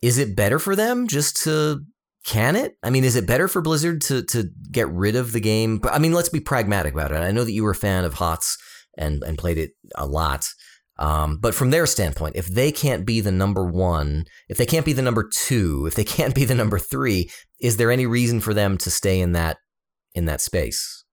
[0.00, 1.84] is it better for them just to
[2.24, 2.76] can it?
[2.82, 5.82] I mean, is it better for Blizzard to to get rid of the game?
[5.84, 7.16] I mean, let's be pragmatic about it.
[7.16, 8.56] I know that you were a fan of HOTS
[8.96, 10.46] and and played it a lot.
[10.98, 14.86] Um, but from their standpoint, if they can't be the number one, if they can't
[14.86, 18.40] be the number two, if they can't be the number three, is there any reason
[18.40, 19.58] for them to stay in that
[20.14, 21.04] in that space?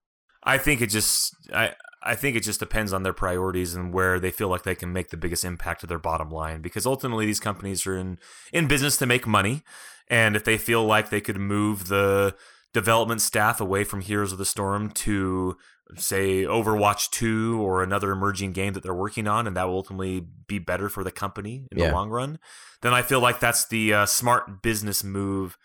[0.42, 4.18] I think it just I I think it just depends on their priorities and where
[4.18, 7.26] they feel like they can make the biggest impact to their bottom line because ultimately
[7.26, 8.18] these companies are in
[8.52, 9.62] in business to make money
[10.08, 12.34] and if they feel like they could move the
[12.72, 15.56] development staff away from Heroes of the Storm to
[15.96, 20.24] say Overwatch 2 or another emerging game that they're working on and that will ultimately
[20.46, 21.88] be better for the company in Yeah.
[21.88, 22.38] the long run
[22.82, 25.58] then I feel like that's the uh, smart business move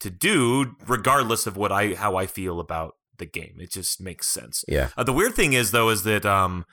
[0.00, 4.28] to do regardless of what I how I feel about the game it just makes
[4.28, 4.90] sense Yeah.
[4.96, 6.64] uh, the weird thing is though is that um,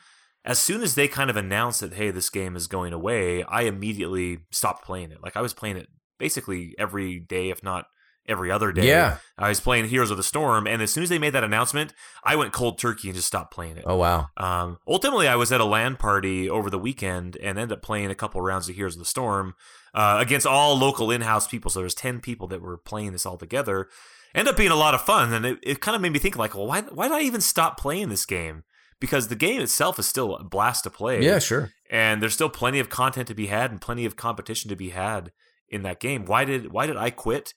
[0.46, 3.62] as soon as they kind of announced that hey this game is going away, I
[3.64, 5.24] immediately stopped playing it.
[5.24, 5.88] Like I was playing it
[6.20, 7.86] basically every day, if not
[8.28, 8.88] every other day.
[8.88, 9.18] Yeah.
[9.38, 11.94] I was playing Heroes of the Storm, and as soon as they made that announcement,
[12.24, 13.84] I went cold turkey and just stopped playing it.
[13.86, 14.28] Oh wow.
[14.38, 18.12] Um, ultimately, I was at a LAN party over the weekend and ended up playing
[18.12, 19.56] a couple rounds of Heroes of the Storm
[19.94, 21.70] uh, against all local in-house people.
[21.72, 23.88] So there's ten people that were playing this all together.
[24.36, 26.36] Ended up being a lot of fun, and it, it kind of made me think
[26.38, 28.64] like, well, why why did I even stop playing this game?
[29.00, 31.72] Because the game itself is still a blast to play Yeah, sure.
[31.92, 34.90] and there's still plenty of content to be had and plenty of competition to be
[34.92, 35.34] had
[35.68, 36.24] in that game.
[36.26, 37.54] Why did why did I quit?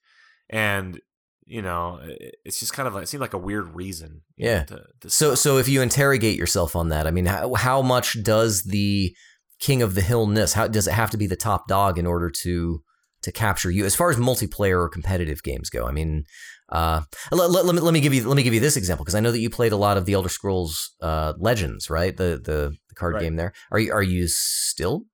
[0.50, 1.00] And
[1.48, 2.00] you know,
[2.44, 4.22] it's just kind of like it seemed like a weird reason.
[4.36, 4.62] you know, Yeah.
[4.64, 5.38] to, to So stop.
[5.38, 9.14] so if you interrogate yourself on that, I mean, how, how much does the
[9.60, 10.54] king of the hill miss?
[10.54, 12.82] How does it have to be the top dog in order to
[13.22, 15.86] to capture you as far as multiplayer or competitive games go?
[15.86, 16.24] I mean,
[16.70, 19.04] uh, let, let, let me let me give you let me give you this example
[19.04, 22.16] because I know that you played a lot of the Elder Scrolls uh, Legends, right?
[22.16, 23.22] The the, the card Right.
[23.22, 23.52] game there.
[23.70, 25.04] Are you are you still?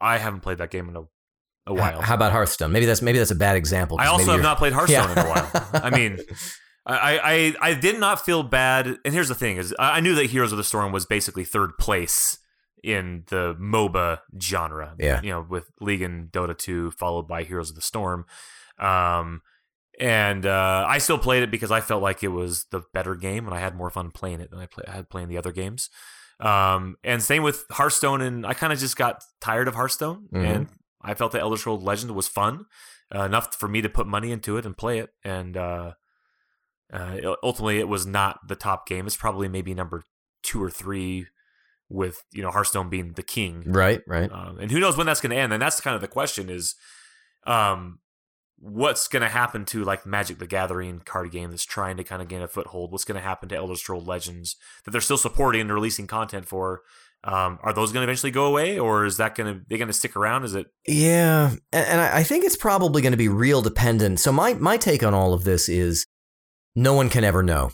[0.00, 1.02] I haven't played that game in a,
[1.68, 2.00] a H- while.
[2.02, 2.72] How about Hearthstone?
[2.72, 3.98] Maybe that's maybe that's a bad example.
[4.00, 5.50] I also have not played Hearthstone in a while.
[5.74, 6.18] I mean,
[6.86, 8.86] I, I I did not feel bad.
[9.04, 11.44] And here's the thing: is I I knew that Heroes of the Storm was basically
[11.44, 12.38] third place
[12.82, 14.94] in the MOBA genre.
[14.98, 15.20] Yeah.
[15.22, 18.24] you know, with League and Dota 2, followed by Heroes of the Storm.
[18.78, 19.42] Um,
[20.00, 23.46] and uh, I still played it because I felt like it was the better game,
[23.46, 25.50] and I had more fun playing it than I, play, I had playing the other
[25.50, 25.90] games.
[26.38, 30.46] Um, and same with Hearthstone, and I kind of just got tired of Hearthstone, Mhm.
[30.54, 30.68] and
[31.08, 32.66] I felt that Elder Scrolls Legend was fun
[33.14, 35.10] uh, enough for me to put money into it and play it.
[35.24, 35.92] And uh,
[36.92, 39.06] uh, ultimately, it was not the top game.
[39.06, 40.04] It's probably maybe number
[40.42, 41.26] two or three,
[41.88, 43.64] with you know Hearthstone being the king.
[43.66, 44.30] right, right.
[44.30, 45.52] Um, and who knows when that's going to end?
[45.52, 46.74] And that's kind of the question: is
[47.46, 48.00] um,
[48.58, 52.20] what's going to happen to like Magic the Gathering card game that's trying to kind
[52.20, 52.92] of gain a foothold?
[52.92, 56.46] What's going to happen to Elder Scrolls Legends that they're still supporting and releasing content
[56.46, 56.82] for?
[57.24, 59.88] Um, are those going to eventually go away, or is that going to they going
[59.88, 60.44] to stick around?
[60.44, 64.20] Is it Yeah, and, and I think it's probably going to be real dependent.
[64.20, 66.06] So my my take on all of this is,
[66.76, 67.70] no one can ever know.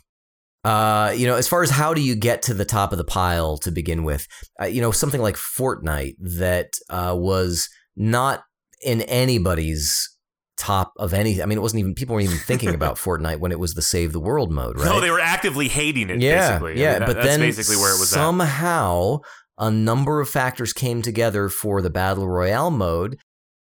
[0.64, 3.04] Uh, you know, as far as how do you get to the top of the
[3.04, 4.26] pile to begin with,
[4.62, 8.44] uh, you know, something like Fortnite that uh, was not
[8.82, 10.13] in anybody's
[10.56, 11.42] top of any.
[11.42, 13.82] I mean, it wasn't even people weren't even thinking about Fortnite when it was the
[13.82, 14.86] save the world mode, right?
[14.86, 15.00] no?
[15.00, 16.20] They were actively hating it.
[16.20, 16.72] yeah, basically.
[16.72, 16.90] I yeah.
[16.92, 18.16] mean, that- but that's then basically where it was at.
[18.16, 19.18] somehow
[19.58, 23.18] a number of factors came together for the battle royale mode,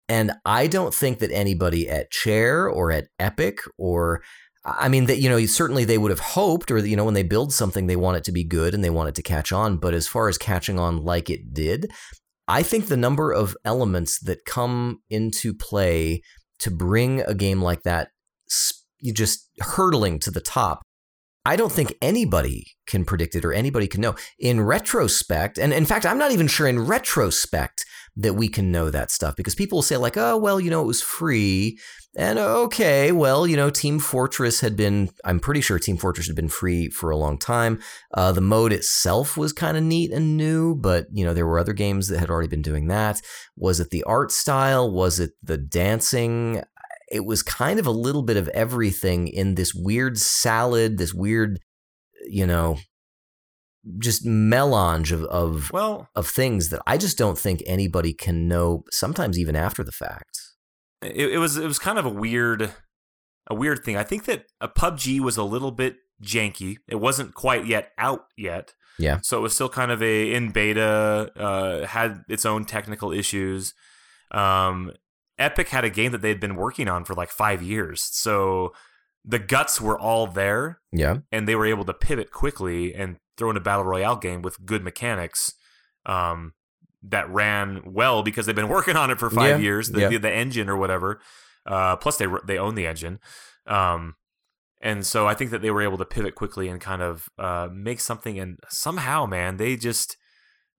[0.09, 4.23] and I don't think that anybody at Chair or at Epic or
[4.65, 7.23] I mean that you know certainly they would have hoped or you know when they
[7.23, 9.77] build something they want it to be good and they want it to catch on,
[9.79, 11.91] but as far as catching on like it did.
[12.49, 16.23] I think the number of elements that come into play
[16.59, 18.11] to bring a game like that
[18.99, 20.83] you just hurtling to the top
[21.47, 24.17] I don't think anybody can predict it or anybody can know.
[24.37, 27.86] In retrospect, and in fact, I'm not even sure in retrospect
[28.17, 30.83] that we can know that stuff because people will say, like, oh, well, you know,
[30.83, 31.79] it was free.
[32.17, 36.37] And okay, well, you know, Team Fortress had been, I'm pretty sure Team Fortress had
[36.37, 37.79] been free for a long time.
[38.15, 41.59] Uh, the mode itself was kind of neat and new, but, you know, there were
[41.59, 43.21] other games that had already been doing that.
[43.55, 44.91] Was it the art style?
[44.91, 46.63] Was it the dancing?
[47.09, 51.61] it was kind of a little bit of everything in this weird salad, this weird,
[52.29, 52.79] you know,
[53.99, 58.85] just melange of of well of things that I just don't think anybody can know.
[58.91, 60.41] Sometimes even after the fact.
[61.03, 62.73] It, it was it was kind of a weird
[63.49, 63.97] a weird thing.
[63.97, 66.79] I think that a PUBG was a little bit janky.
[66.89, 68.73] It wasn't quite yet out yet.
[68.99, 69.19] Yeah.
[69.23, 71.31] So it was still kind of a in beta.
[71.37, 73.75] Uh, had its own technical issues.
[74.31, 74.93] Um,
[75.39, 78.03] Epic had a game that they'd been working on for like five years.
[78.03, 78.73] So
[79.25, 80.81] the guts were all there.
[80.93, 81.19] Yeah.
[81.31, 84.65] And they were able to pivot quickly and throw in a battle royale game with
[84.65, 85.53] good mechanics
[86.07, 86.53] um,
[87.03, 89.65] that ran well because they've been working on it for five Yeah.
[89.65, 89.91] years.
[89.91, 90.09] The, Yeah.
[90.09, 91.21] the, the engine or whatever.
[91.67, 93.19] Uh, plus, they they own the engine.
[93.67, 94.15] Um,
[94.81, 97.69] and so I think that they were able to pivot quickly and kind of uh,
[97.73, 98.39] make something.
[98.39, 100.17] And somehow, man, they just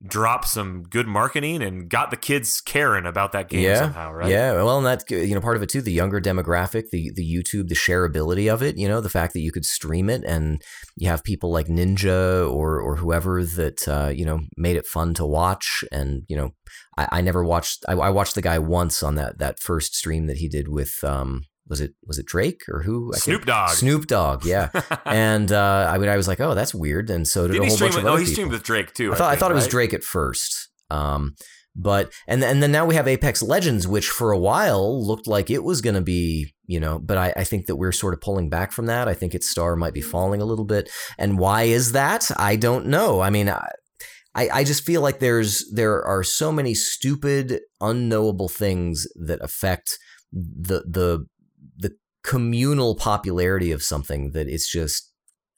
[0.06, 3.80] dropped some good marketing and got the kids caring about that game yeah.
[3.80, 4.30] somehow, right?
[4.30, 4.54] Yeah.
[4.54, 7.68] Well, and that you know part of it too, the younger demographic, the the YouTube,
[7.68, 8.78] the shareability of it.
[8.78, 10.62] You know, the fact that you could stream it and
[10.96, 15.14] you have people like Ninja or or whoever that uh, you know made it fun
[15.16, 15.84] to watch.
[15.92, 16.52] And you know,
[16.98, 17.84] I, I never watched.
[17.88, 21.04] I, I watched the guy once on that that first stream that he did with
[21.04, 23.12] um was it was it Drake or who?
[23.14, 23.70] I Snoop Dogg.
[23.70, 24.70] Snoop Dogg, yeah.
[25.06, 27.10] and uh, I mean, I was like, oh, that's weird.
[27.10, 28.34] And so did, Did a whole bunch with, of oh, other he people.
[28.34, 29.14] streamed with Drake too.
[29.14, 29.68] I thought I, think, thought it was?
[29.68, 30.70] Drake at first.
[30.90, 31.36] Um,
[31.78, 35.52] but and and then now we have Apex Legends, which for a while looked like
[35.52, 38.22] it was going to be, you know, but I, I think that we're sort of
[38.22, 39.08] pulling back from that.
[39.08, 40.90] I think its star might be falling a little bit.
[41.20, 42.30] And why is that?
[42.38, 43.22] I don't know.
[43.22, 43.70] I mean, I,
[44.34, 50.00] I I just feel like there's there are so many stupid, unknowable things that affect
[50.34, 51.28] the the
[52.28, 55.14] communal popularity of something that it's just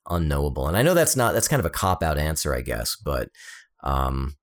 [0.07, 0.67] unknowable.
[0.67, 3.29] And I know that's not that's kind of a cop out answer, I guess, but
[3.83, 4.35] um,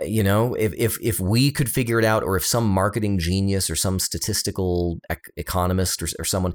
[0.00, 3.68] you know, if if if we could figure it out, or if some marketing genius
[3.68, 6.54] or some statistical ec- economist or, or someone,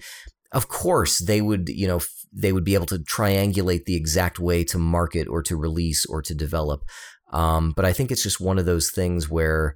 [0.53, 4.39] of course they would, you know, f- they would be able to triangulate the exact
[4.39, 6.84] way to market or to release or to develop.
[7.34, 9.76] Um, but I think it's just one of those things where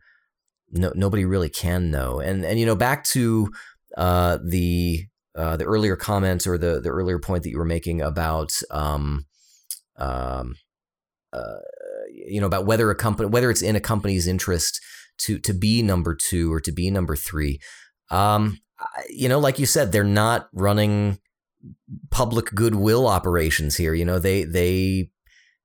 [0.71, 2.21] no, nobody really can know.
[2.21, 3.49] And and you know, back to
[3.97, 8.01] uh, the uh, the earlier comments or the the earlier point that you were making
[8.01, 9.25] about um,
[9.97, 10.55] um,
[11.33, 11.57] uh,
[12.13, 14.79] you know about whether a company whether it's in a company's interest
[15.17, 17.59] to to be number two or to be number three.
[18.11, 18.59] Um,
[19.09, 21.19] you know, like you said, they're not running
[22.11, 23.93] public goodwill operations here.
[23.93, 25.09] You know, they they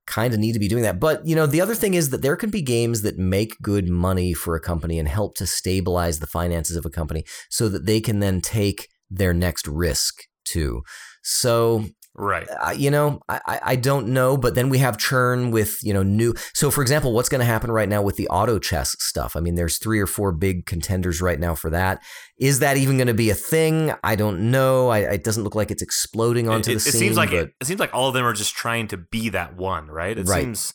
[0.05, 0.99] kind of need to be doing that.
[0.99, 3.87] But, you know, the other thing is that there can be games that make good
[3.87, 7.85] money for a company and help to stabilize the finances of a company so that
[7.85, 10.81] they can then take their next risk too.
[11.23, 11.85] So,
[12.15, 12.47] Right.
[12.61, 15.93] uh, you know, I, I- I don't know, but then we have churn with, you
[15.93, 16.35] know, new.
[16.53, 19.35] So, for example, what's going to happen right now with the auto chess stuff?
[19.35, 22.03] I mean, there's three or four big contenders right now for that.
[22.37, 23.93] Is that even going to be a thing?
[24.03, 24.89] I don't know.
[24.89, 26.89] I, it doesn't look like it's exploding onto it, the scene.
[26.95, 28.97] it seems like but, it, it seems like all of them are just trying to
[28.97, 30.17] be that one, right?
[30.17, 30.43] It Right.
[30.43, 30.73] seems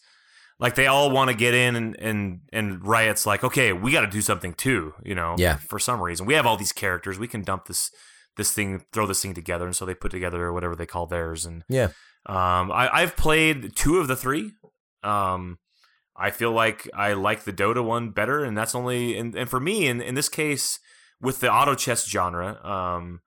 [0.59, 4.01] like they all want to get in and and and Riot's like, okay, we got
[4.01, 5.37] to do something too, you know?
[5.39, 5.59] Yeah.
[5.59, 7.93] For some reason, we have all these characters, we can dump this
[8.39, 11.45] this thing, throw this thing together, and so they put together whatever they call theirs,
[11.45, 11.89] and Yeah.
[12.27, 14.53] Um, I, I've played two of the three.
[15.03, 15.59] Um,
[16.17, 19.61] I feel like I like the Dota one better, and that's only and, and for
[19.61, 20.79] me in in this case
[21.21, 22.65] with the auto chess genre.
[22.65, 23.21] Um,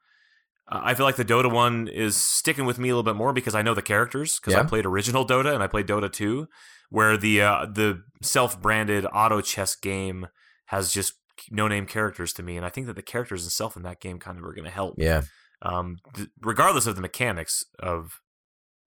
[0.67, 3.55] I feel like the Dota one is sticking with me a little bit more because
[3.55, 6.47] I know the characters because I played original Dota and I played Dota two,
[6.89, 10.27] where the uh, the self branded auto chess game
[10.67, 11.13] has just
[11.49, 14.19] no name characters to me, and I think that the characters itself in that game
[14.19, 15.21] kind of are going to help yeah.
[15.61, 18.19] um, th- regardless of the mechanics of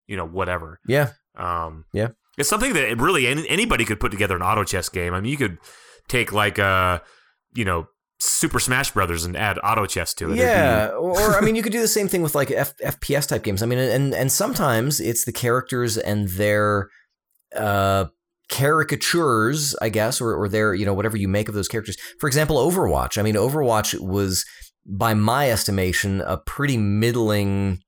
[0.07, 0.79] you know whatever.
[0.87, 1.11] Yeah.
[1.37, 2.09] Um, Yeah.
[2.39, 5.15] it's something that really any, anybody could put together an auto chess game.
[5.15, 5.59] I mean, you could
[6.09, 7.01] take like uh,
[7.55, 7.87] you know,
[8.21, 10.35] Super Smash Brothers and add auto chess to it.
[10.35, 12.77] It'd be- Yeah, or I mean, you could do the same thing with like F-
[12.79, 13.63] FPS type games.
[13.63, 16.89] I mean, and and sometimes it's the characters and their
[17.57, 18.07] uh,
[18.51, 21.97] caricatures, I guess, or or their you know whatever you make of those characters.
[22.21, 23.19] For example, Overwatch.
[23.19, 24.45] I mean, Overwatch was,
[24.87, 27.81] by my estimation, a pretty middling,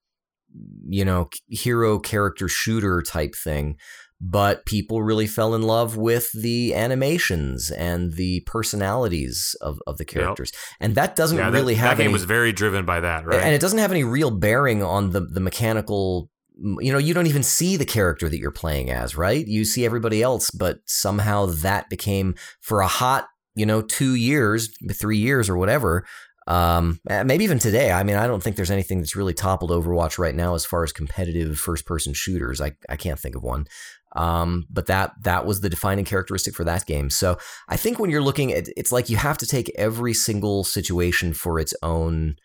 [0.89, 3.77] you know, hero character shooter type thing.
[4.21, 10.05] but people really fell in love with the animations and the personalities of, of the
[10.05, 10.51] characters.
[10.53, 10.61] Yep.
[10.81, 13.27] And that doesn't yeah, really that, have that game any, was very driven by that,
[13.27, 13.43] right?
[13.43, 17.27] And it doesn't have any real bearing on the the mechanical you know, you don't
[17.27, 19.47] even see the character that you're playing as, right?
[19.47, 24.71] You see everybody else, but somehow that became for a hot, you know, two years,
[24.93, 26.07] three years or whatever,
[26.47, 27.91] um, maybe even today.
[27.91, 30.85] I mean, I don't think there's anything that's really toppled Overwatch right now as far
[30.85, 32.61] as competitive first-person shooters.
[32.61, 33.67] I I can't think of one.
[34.15, 37.11] Um, but that that was the defining characteristic for that game.
[37.11, 37.37] So
[37.69, 41.35] I think when you're looking at, it's like you have to take every single situation
[41.35, 42.37] for its own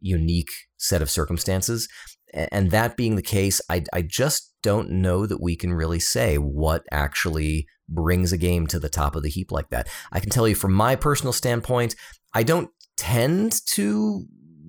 [0.00, 1.88] unique set of circumstances.
[2.34, 6.36] And that being the case, I I just don't know that we can really say
[6.36, 9.88] what actually brings a game to the top of the heap like that.
[10.10, 11.94] I can tell you from my personal standpoint,
[12.32, 14.26] I don't tend to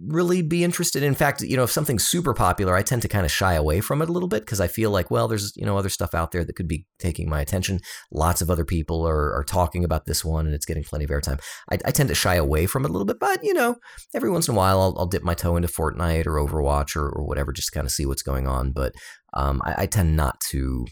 [0.08, 1.04] really be interested.
[1.04, 3.82] In fact, you know, if something's super popular, I tend to kind of shy away
[3.82, 6.14] from it a little bit because I feel like, well, there's you know other stuff
[6.14, 7.80] out there that could be taking my attention.
[8.12, 11.12] Lots of other people are, are talking about this one, and it's getting plenty of
[11.12, 11.42] airtime.
[11.72, 13.76] I, I tend to shy away from it a little bit, but you know,
[14.14, 17.10] every once in a while, I'll, I'll dip my toe into Fortnite or Overwatch or,
[17.10, 18.72] or whatever, just kind of see what's going on.
[18.72, 18.94] But
[19.34, 20.86] um, I, I tend not to,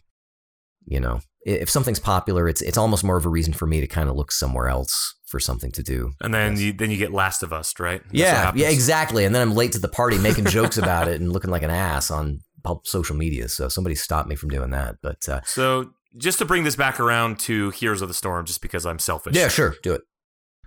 [0.86, 3.88] you know, if something's popular, it's it's almost more of a reason for me to
[3.88, 6.14] kind of look somewhere else for something to do.
[6.22, 8.02] And then you then you get Last of Us, right?
[8.04, 9.26] That's yeah, yeah, exactly.
[9.26, 11.70] And then I'm late to the party making jokes about it and looking like an
[11.70, 12.40] ass on
[12.84, 13.50] social media.
[13.50, 14.98] So somebody stopped me from doing that.
[15.02, 18.62] But uh, so just to bring this back around to Heroes of the Storm, just
[18.62, 19.36] because I'm selfish.
[19.36, 20.04] Yeah, sure, do it.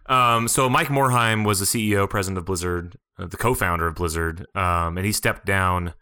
[0.09, 4.47] Um, so Mike Morhaime was the CEO, president of Blizzard, uh, the co-founder of Blizzard,
[4.55, 5.95] um, and he stepped down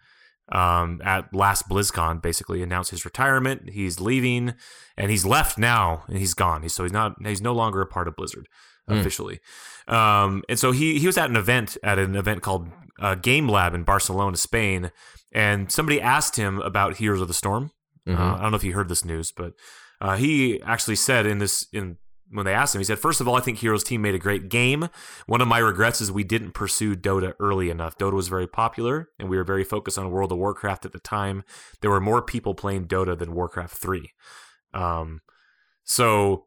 [0.53, 3.71] um, at last BlizzCon, basically announced his retirement.
[3.71, 4.55] He's leaving,
[4.97, 6.63] and he's left now, and he's gone.
[6.63, 7.15] He's, so he's not.
[7.25, 8.49] He's no longer a part of Blizzard
[8.89, 9.01] mm.
[9.01, 9.41] officially.
[9.89, 12.69] Um, and so he he was at an event at an event called
[13.01, 14.91] uh, Game Lab in Barcelona, Spain,
[15.33, 17.71] and somebody asked him about Heroes of the Storm.
[18.07, 18.21] Mm-hmm.
[18.21, 19.55] Uh, I don't know if you heard this news, but
[20.01, 21.97] uh, he actually said in this in
[22.35, 24.19] when they asked him, he said, First of all, I think Heroes Team made a
[24.19, 24.89] great game.
[25.27, 27.97] One of my regrets is we didn't pursue Dota early enough.
[27.97, 30.99] Dota was very popular, and we were very focused on World of Warcraft at the
[30.99, 31.45] time.
[31.81, 34.11] There were more people playing Dota than Warcraft 3.
[34.75, 35.21] Um,
[35.85, 36.47] so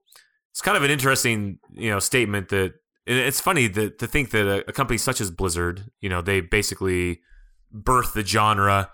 [0.52, 2.74] it's kind of an interesting, you know, statement that
[3.06, 6.42] it's funny that to think that a, a company such as Blizzard, you know, they
[6.42, 7.22] basically
[7.74, 8.92] birthed the genre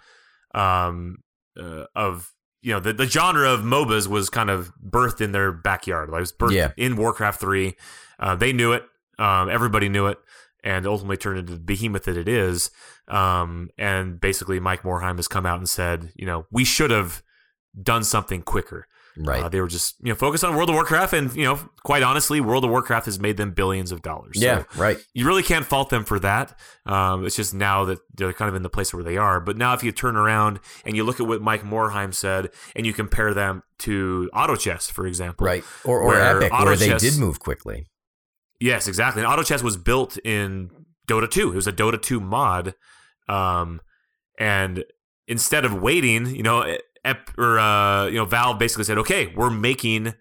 [0.53, 1.17] um,
[1.59, 2.32] uh, of
[2.63, 6.09] you know the, the genre of MOBAs was kind of birthed in their backyard.
[6.09, 6.71] Like it was birthed yeah.
[6.77, 7.75] in Warcraft three.
[8.17, 8.83] Uh, they knew it.
[9.19, 10.17] Um, everybody knew it,
[10.63, 12.71] and ultimately turned into the behemoth that it is.
[13.09, 17.21] Um, and basically, Mike Morhaime has come out and said, you know, we should have
[17.79, 18.87] done something quicker.
[19.15, 19.43] Right.
[19.43, 22.03] Uh, they were just you know focused on World of Warcraft, and you know, quite
[22.03, 24.41] honestly, World of Warcraft has made them billions of dollars.
[24.41, 24.63] Yeah.
[24.73, 24.97] So right.
[25.13, 26.57] You really can't fault them for that.
[26.85, 29.39] Um, it's just now that they're kind of in the place where they are.
[29.39, 32.85] But now, if you turn around and you look at what Mike Morhaime said, and
[32.85, 37.17] you compare them to Auto Chess, for example, right, or or Epic, where they did
[37.17, 37.85] move quickly.
[38.59, 39.21] Yes, exactly.
[39.21, 40.71] And Auto Chess was built in
[41.07, 41.51] Dota 2.
[41.51, 42.75] It was a Dota 2 mod.
[43.27, 43.81] Um,
[44.39, 44.85] and
[45.27, 49.49] instead of waiting, you know, Ep, or uh, you know, Valve basically said, okay, we're
[49.49, 50.13] making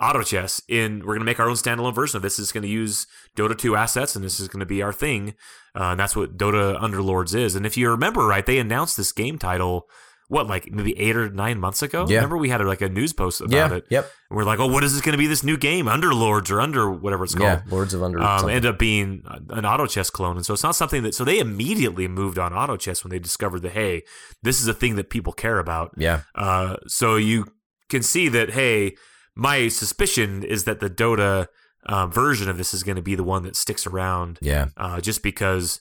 [0.00, 2.38] auto chess in we're going to make our own standalone version of this.
[2.38, 3.06] It's going to use
[3.36, 5.34] dota 2 assets and this is going to be our thing.
[5.78, 7.54] Uh, and that's what dota underlords is.
[7.54, 9.88] And if you remember right they announced this game title
[10.28, 12.06] what like maybe eight or nine months ago.
[12.08, 12.16] Yeah.
[12.16, 13.76] Remember we had like a news post about yeah.
[13.76, 13.84] it.
[13.90, 14.10] Yep.
[14.30, 15.26] And we're like, oh, what is this going to be?
[15.26, 17.62] This new game, Underlords or Under whatever it's called.
[17.64, 18.20] Yeah, Lords of Under.
[18.20, 21.14] Um, end up being an auto chess clone, and so it's not something that.
[21.14, 24.02] So they immediately moved on auto chess when they discovered that hey,
[24.42, 25.92] this is a thing that people care about.
[25.96, 26.22] Yeah.
[26.34, 27.46] Uh, so you
[27.88, 28.96] can see that hey,
[29.34, 31.48] my suspicion is that the Dota
[31.86, 34.38] uh, version of this is going to be the one that sticks around.
[34.40, 34.68] Yeah.
[34.76, 35.80] Uh, just because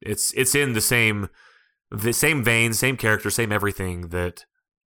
[0.00, 1.28] it's it's in the same
[1.94, 4.44] the same vein, same character, same everything that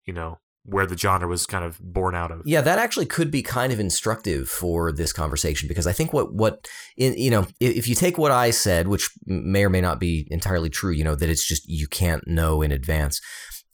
[0.06, 2.42] you know where the genre was kind of born out of.
[2.46, 6.34] Yeah, that actually could be kind of instructive for this conversation because I think what
[6.34, 10.00] what in, you know if you take what I said, which may or may not
[10.00, 13.22] be entirely true, you know that it's just you can't know in advance.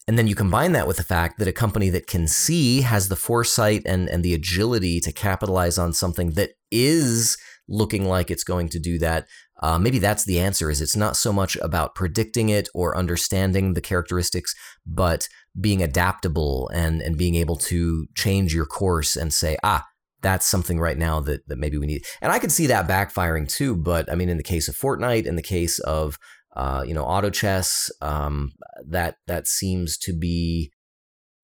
[0.07, 3.09] And then you combine that with the fact that a company that can see has
[3.09, 8.43] the foresight and, and the agility to capitalize on something that is looking like it's
[8.43, 9.28] going to do that
[9.61, 13.73] uh, maybe that's the answer is it's not so much about predicting it or understanding
[13.73, 14.53] the characteristics
[14.85, 15.27] but
[15.59, 19.85] being adaptable and and being able to change your course and say ah
[20.21, 22.03] that's something right now that, that maybe we need.
[22.21, 25.25] And i could see that backfiring too but i mean in the case of fortnite
[25.25, 26.17] in the case of
[26.55, 28.53] uh, you know auto chess um,
[28.87, 30.71] that that seems to be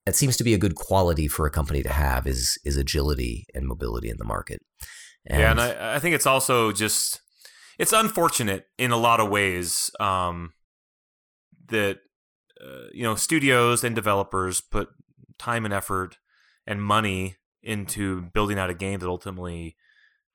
[0.05, 3.45] that seems to be a good quality for a company to have is is agility
[3.53, 4.61] and mobility in the market.
[5.25, 7.20] And yeah and I, I think it's also just
[7.81, 10.53] it's unfortunate in a lot of ways um,
[11.69, 11.97] that
[12.63, 14.89] uh, you know studios and developers put
[15.39, 16.19] time and effort
[16.67, 19.75] and money into building out a game that ultimately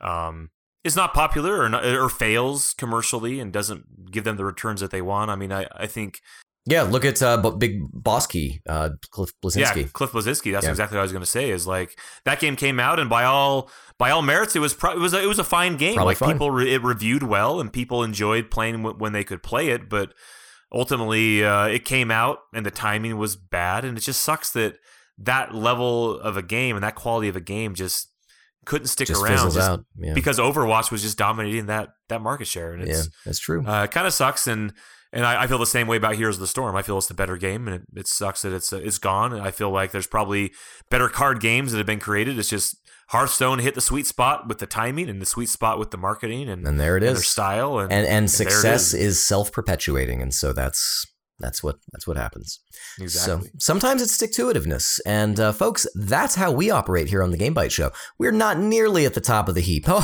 [0.01, 0.51] um,
[0.82, 4.90] is not popular or not, or fails commercially and doesn't give them the returns that
[4.90, 5.30] they want.
[5.30, 6.22] I mean, I, I think
[6.68, 9.76] Yeah, look at uh, Big Boss Key, uh, Cliff Bleszinski.
[9.76, 10.52] yeah, Cliff Bleszinski.
[10.52, 10.70] That's Yeah.
[10.70, 11.50] exactly what I was going to say.
[11.50, 14.92] Is like that game came out, and by all by all merits, it was pro-
[14.92, 15.94] it was a, it was a fine game.
[15.94, 16.32] Probably like fine.
[16.32, 19.88] people, re- it reviewed well, and people enjoyed playing w- when they could play it.
[19.88, 20.12] But
[20.72, 24.76] ultimately, uh, it came out, and the timing was bad, and it just sucks that
[25.18, 28.10] that level of a game and that quality of a game just
[28.66, 29.84] couldn't stick Just around just out.
[29.96, 33.64] Yeah, because Overwatch was just dominating that that market share, and yeah, that's true.
[33.66, 34.72] uh, it kind of sucks, and
[35.16, 36.76] and I, I feel the same way about Heroes of the Storm.
[36.76, 39.32] I feel it's the better game, and it, it sucks that it's uh, it's gone.
[39.32, 40.52] And I feel like there's probably
[40.90, 42.38] better card games that have been created.
[42.38, 42.76] It's just
[43.08, 46.48] Hearthstone hit the sweet spot with the timing and the sweet spot with the marketing
[46.48, 47.78] and, and there it and their style.
[47.78, 48.94] And, And and it success is.
[48.94, 51.06] is self perpetuating, and so that's
[51.39, 52.61] that's what that's what happens.
[52.99, 53.49] exactly.
[53.49, 55.01] So sometimes it's stick to itiveness.
[55.05, 57.91] And uh, folks, that's how we operate here on the Game Bytes Show.
[58.18, 59.87] We're not nearly at the top of the heap.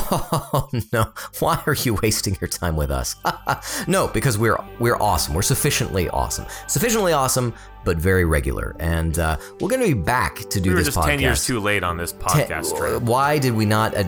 [0.55, 1.12] Oh no.
[1.39, 3.16] Why are you wasting your time with us?
[3.89, 5.35] no, because we're we're awesome.
[5.35, 6.45] We're sufficiently awesome.
[6.66, 7.55] Sufficiently awesome,
[7.85, 8.76] but very regular.
[8.78, 11.07] And uh, we're going to be back to do we were this just podcast.
[11.07, 13.03] ten years too late on this podcast trip.
[13.03, 14.05] Why did we not uh,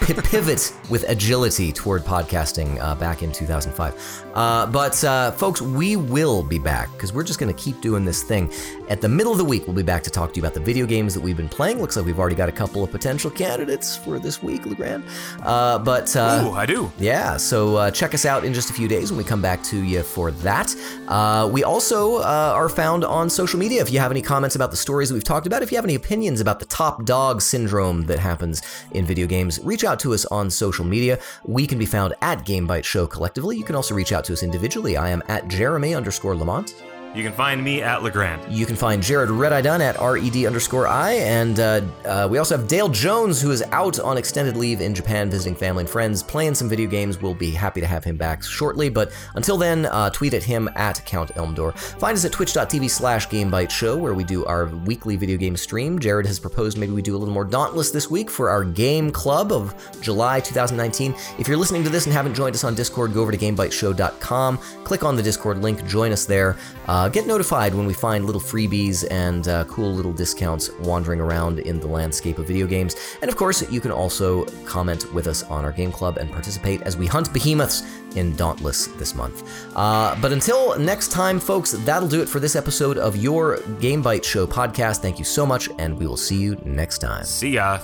[0.00, 4.24] pivot with agility toward podcasting uh, back in 2005?
[4.34, 8.04] Uh, but uh, folks, we will be back because we're just going to keep doing
[8.04, 8.52] this thing.
[8.88, 10.60] At the middle of the week, we'll be back to talk to you about the
[10.60, 11.80] video games that we've been playing.
[11.80, 15.04] Looks like we've already got a couple of potential candidates for this week, LeGrande.
[15.42, 16.92] Uh, but uh, Ooh, I do.
[16.98, 19.62] yeah, so uh, check us out in just a few days when we come back
[19.64, 20.74] to you for that.
[21.08, 23.80] Uh, we also uh, are found on social media.
[23.80, 25.94] If you have any comments about the stories we've talked about, if you have any
[25.94, 30.24] opinions about the top dog syndrome that happens in video games, reach out to us
[30.26, 31.18] on social media.
[31.44, 33.56] We can be found at GameBytes Show collectively.
[33.56, 34.96] You can also reach out to us individually.
[34.96, 36.74] I am at Jeremy underscore Lamont.
[37.16, 38.44] You can find me at LeGrande.
[38.50, 42.58] You can find Jared Red Eye at red underscore i, and uh, uh, we also
[42.58, 46.22] have Dale Jones, who is out on extended leave in Japan visiting family and friends,
[46.22, 47.22] playing some video games.
[47.22, 50.68] We'll be happy to have him back shortly, but until then, uh, tweet at him
[50.76, 51.72] at Count Elmdor.
[51.98, 53.26] Find us at twitch.tv slash
[53.72, 55.98] Show, where we do our weekly video game stream.
[55.98, 59.10] Jared has proposed maybe we do a little more Dauntless this week for our game
[59.10, 61.14] club of July 2019.
[61.38, 64.58] If you're listening to this and haven't joined us on Discord, go over to GameBytesShow.com,
[64.84, 66.58] click on the Discord link, join us there.
[67.06, 71.60] Uh, get notified when we find little freebies and uh, cool little discounts wandering around
[71.60, 72.96] in the landscape of video games.
[73.22, 76.82] And of course, you can also comment with us on our game club and participate
[76.82, 77.84] as we hunt behemoths
[78.16, 79.48] in Dauntless this month.
[79.76, 84.02] Uh, but until next time, folks, that'll do it for this episode of your Game
[84.02, 84.96] Bytes Show podcast.
[84.96, 87.24] Thank you so much, and we will see you next time.
[87.24, 87.78] See ya.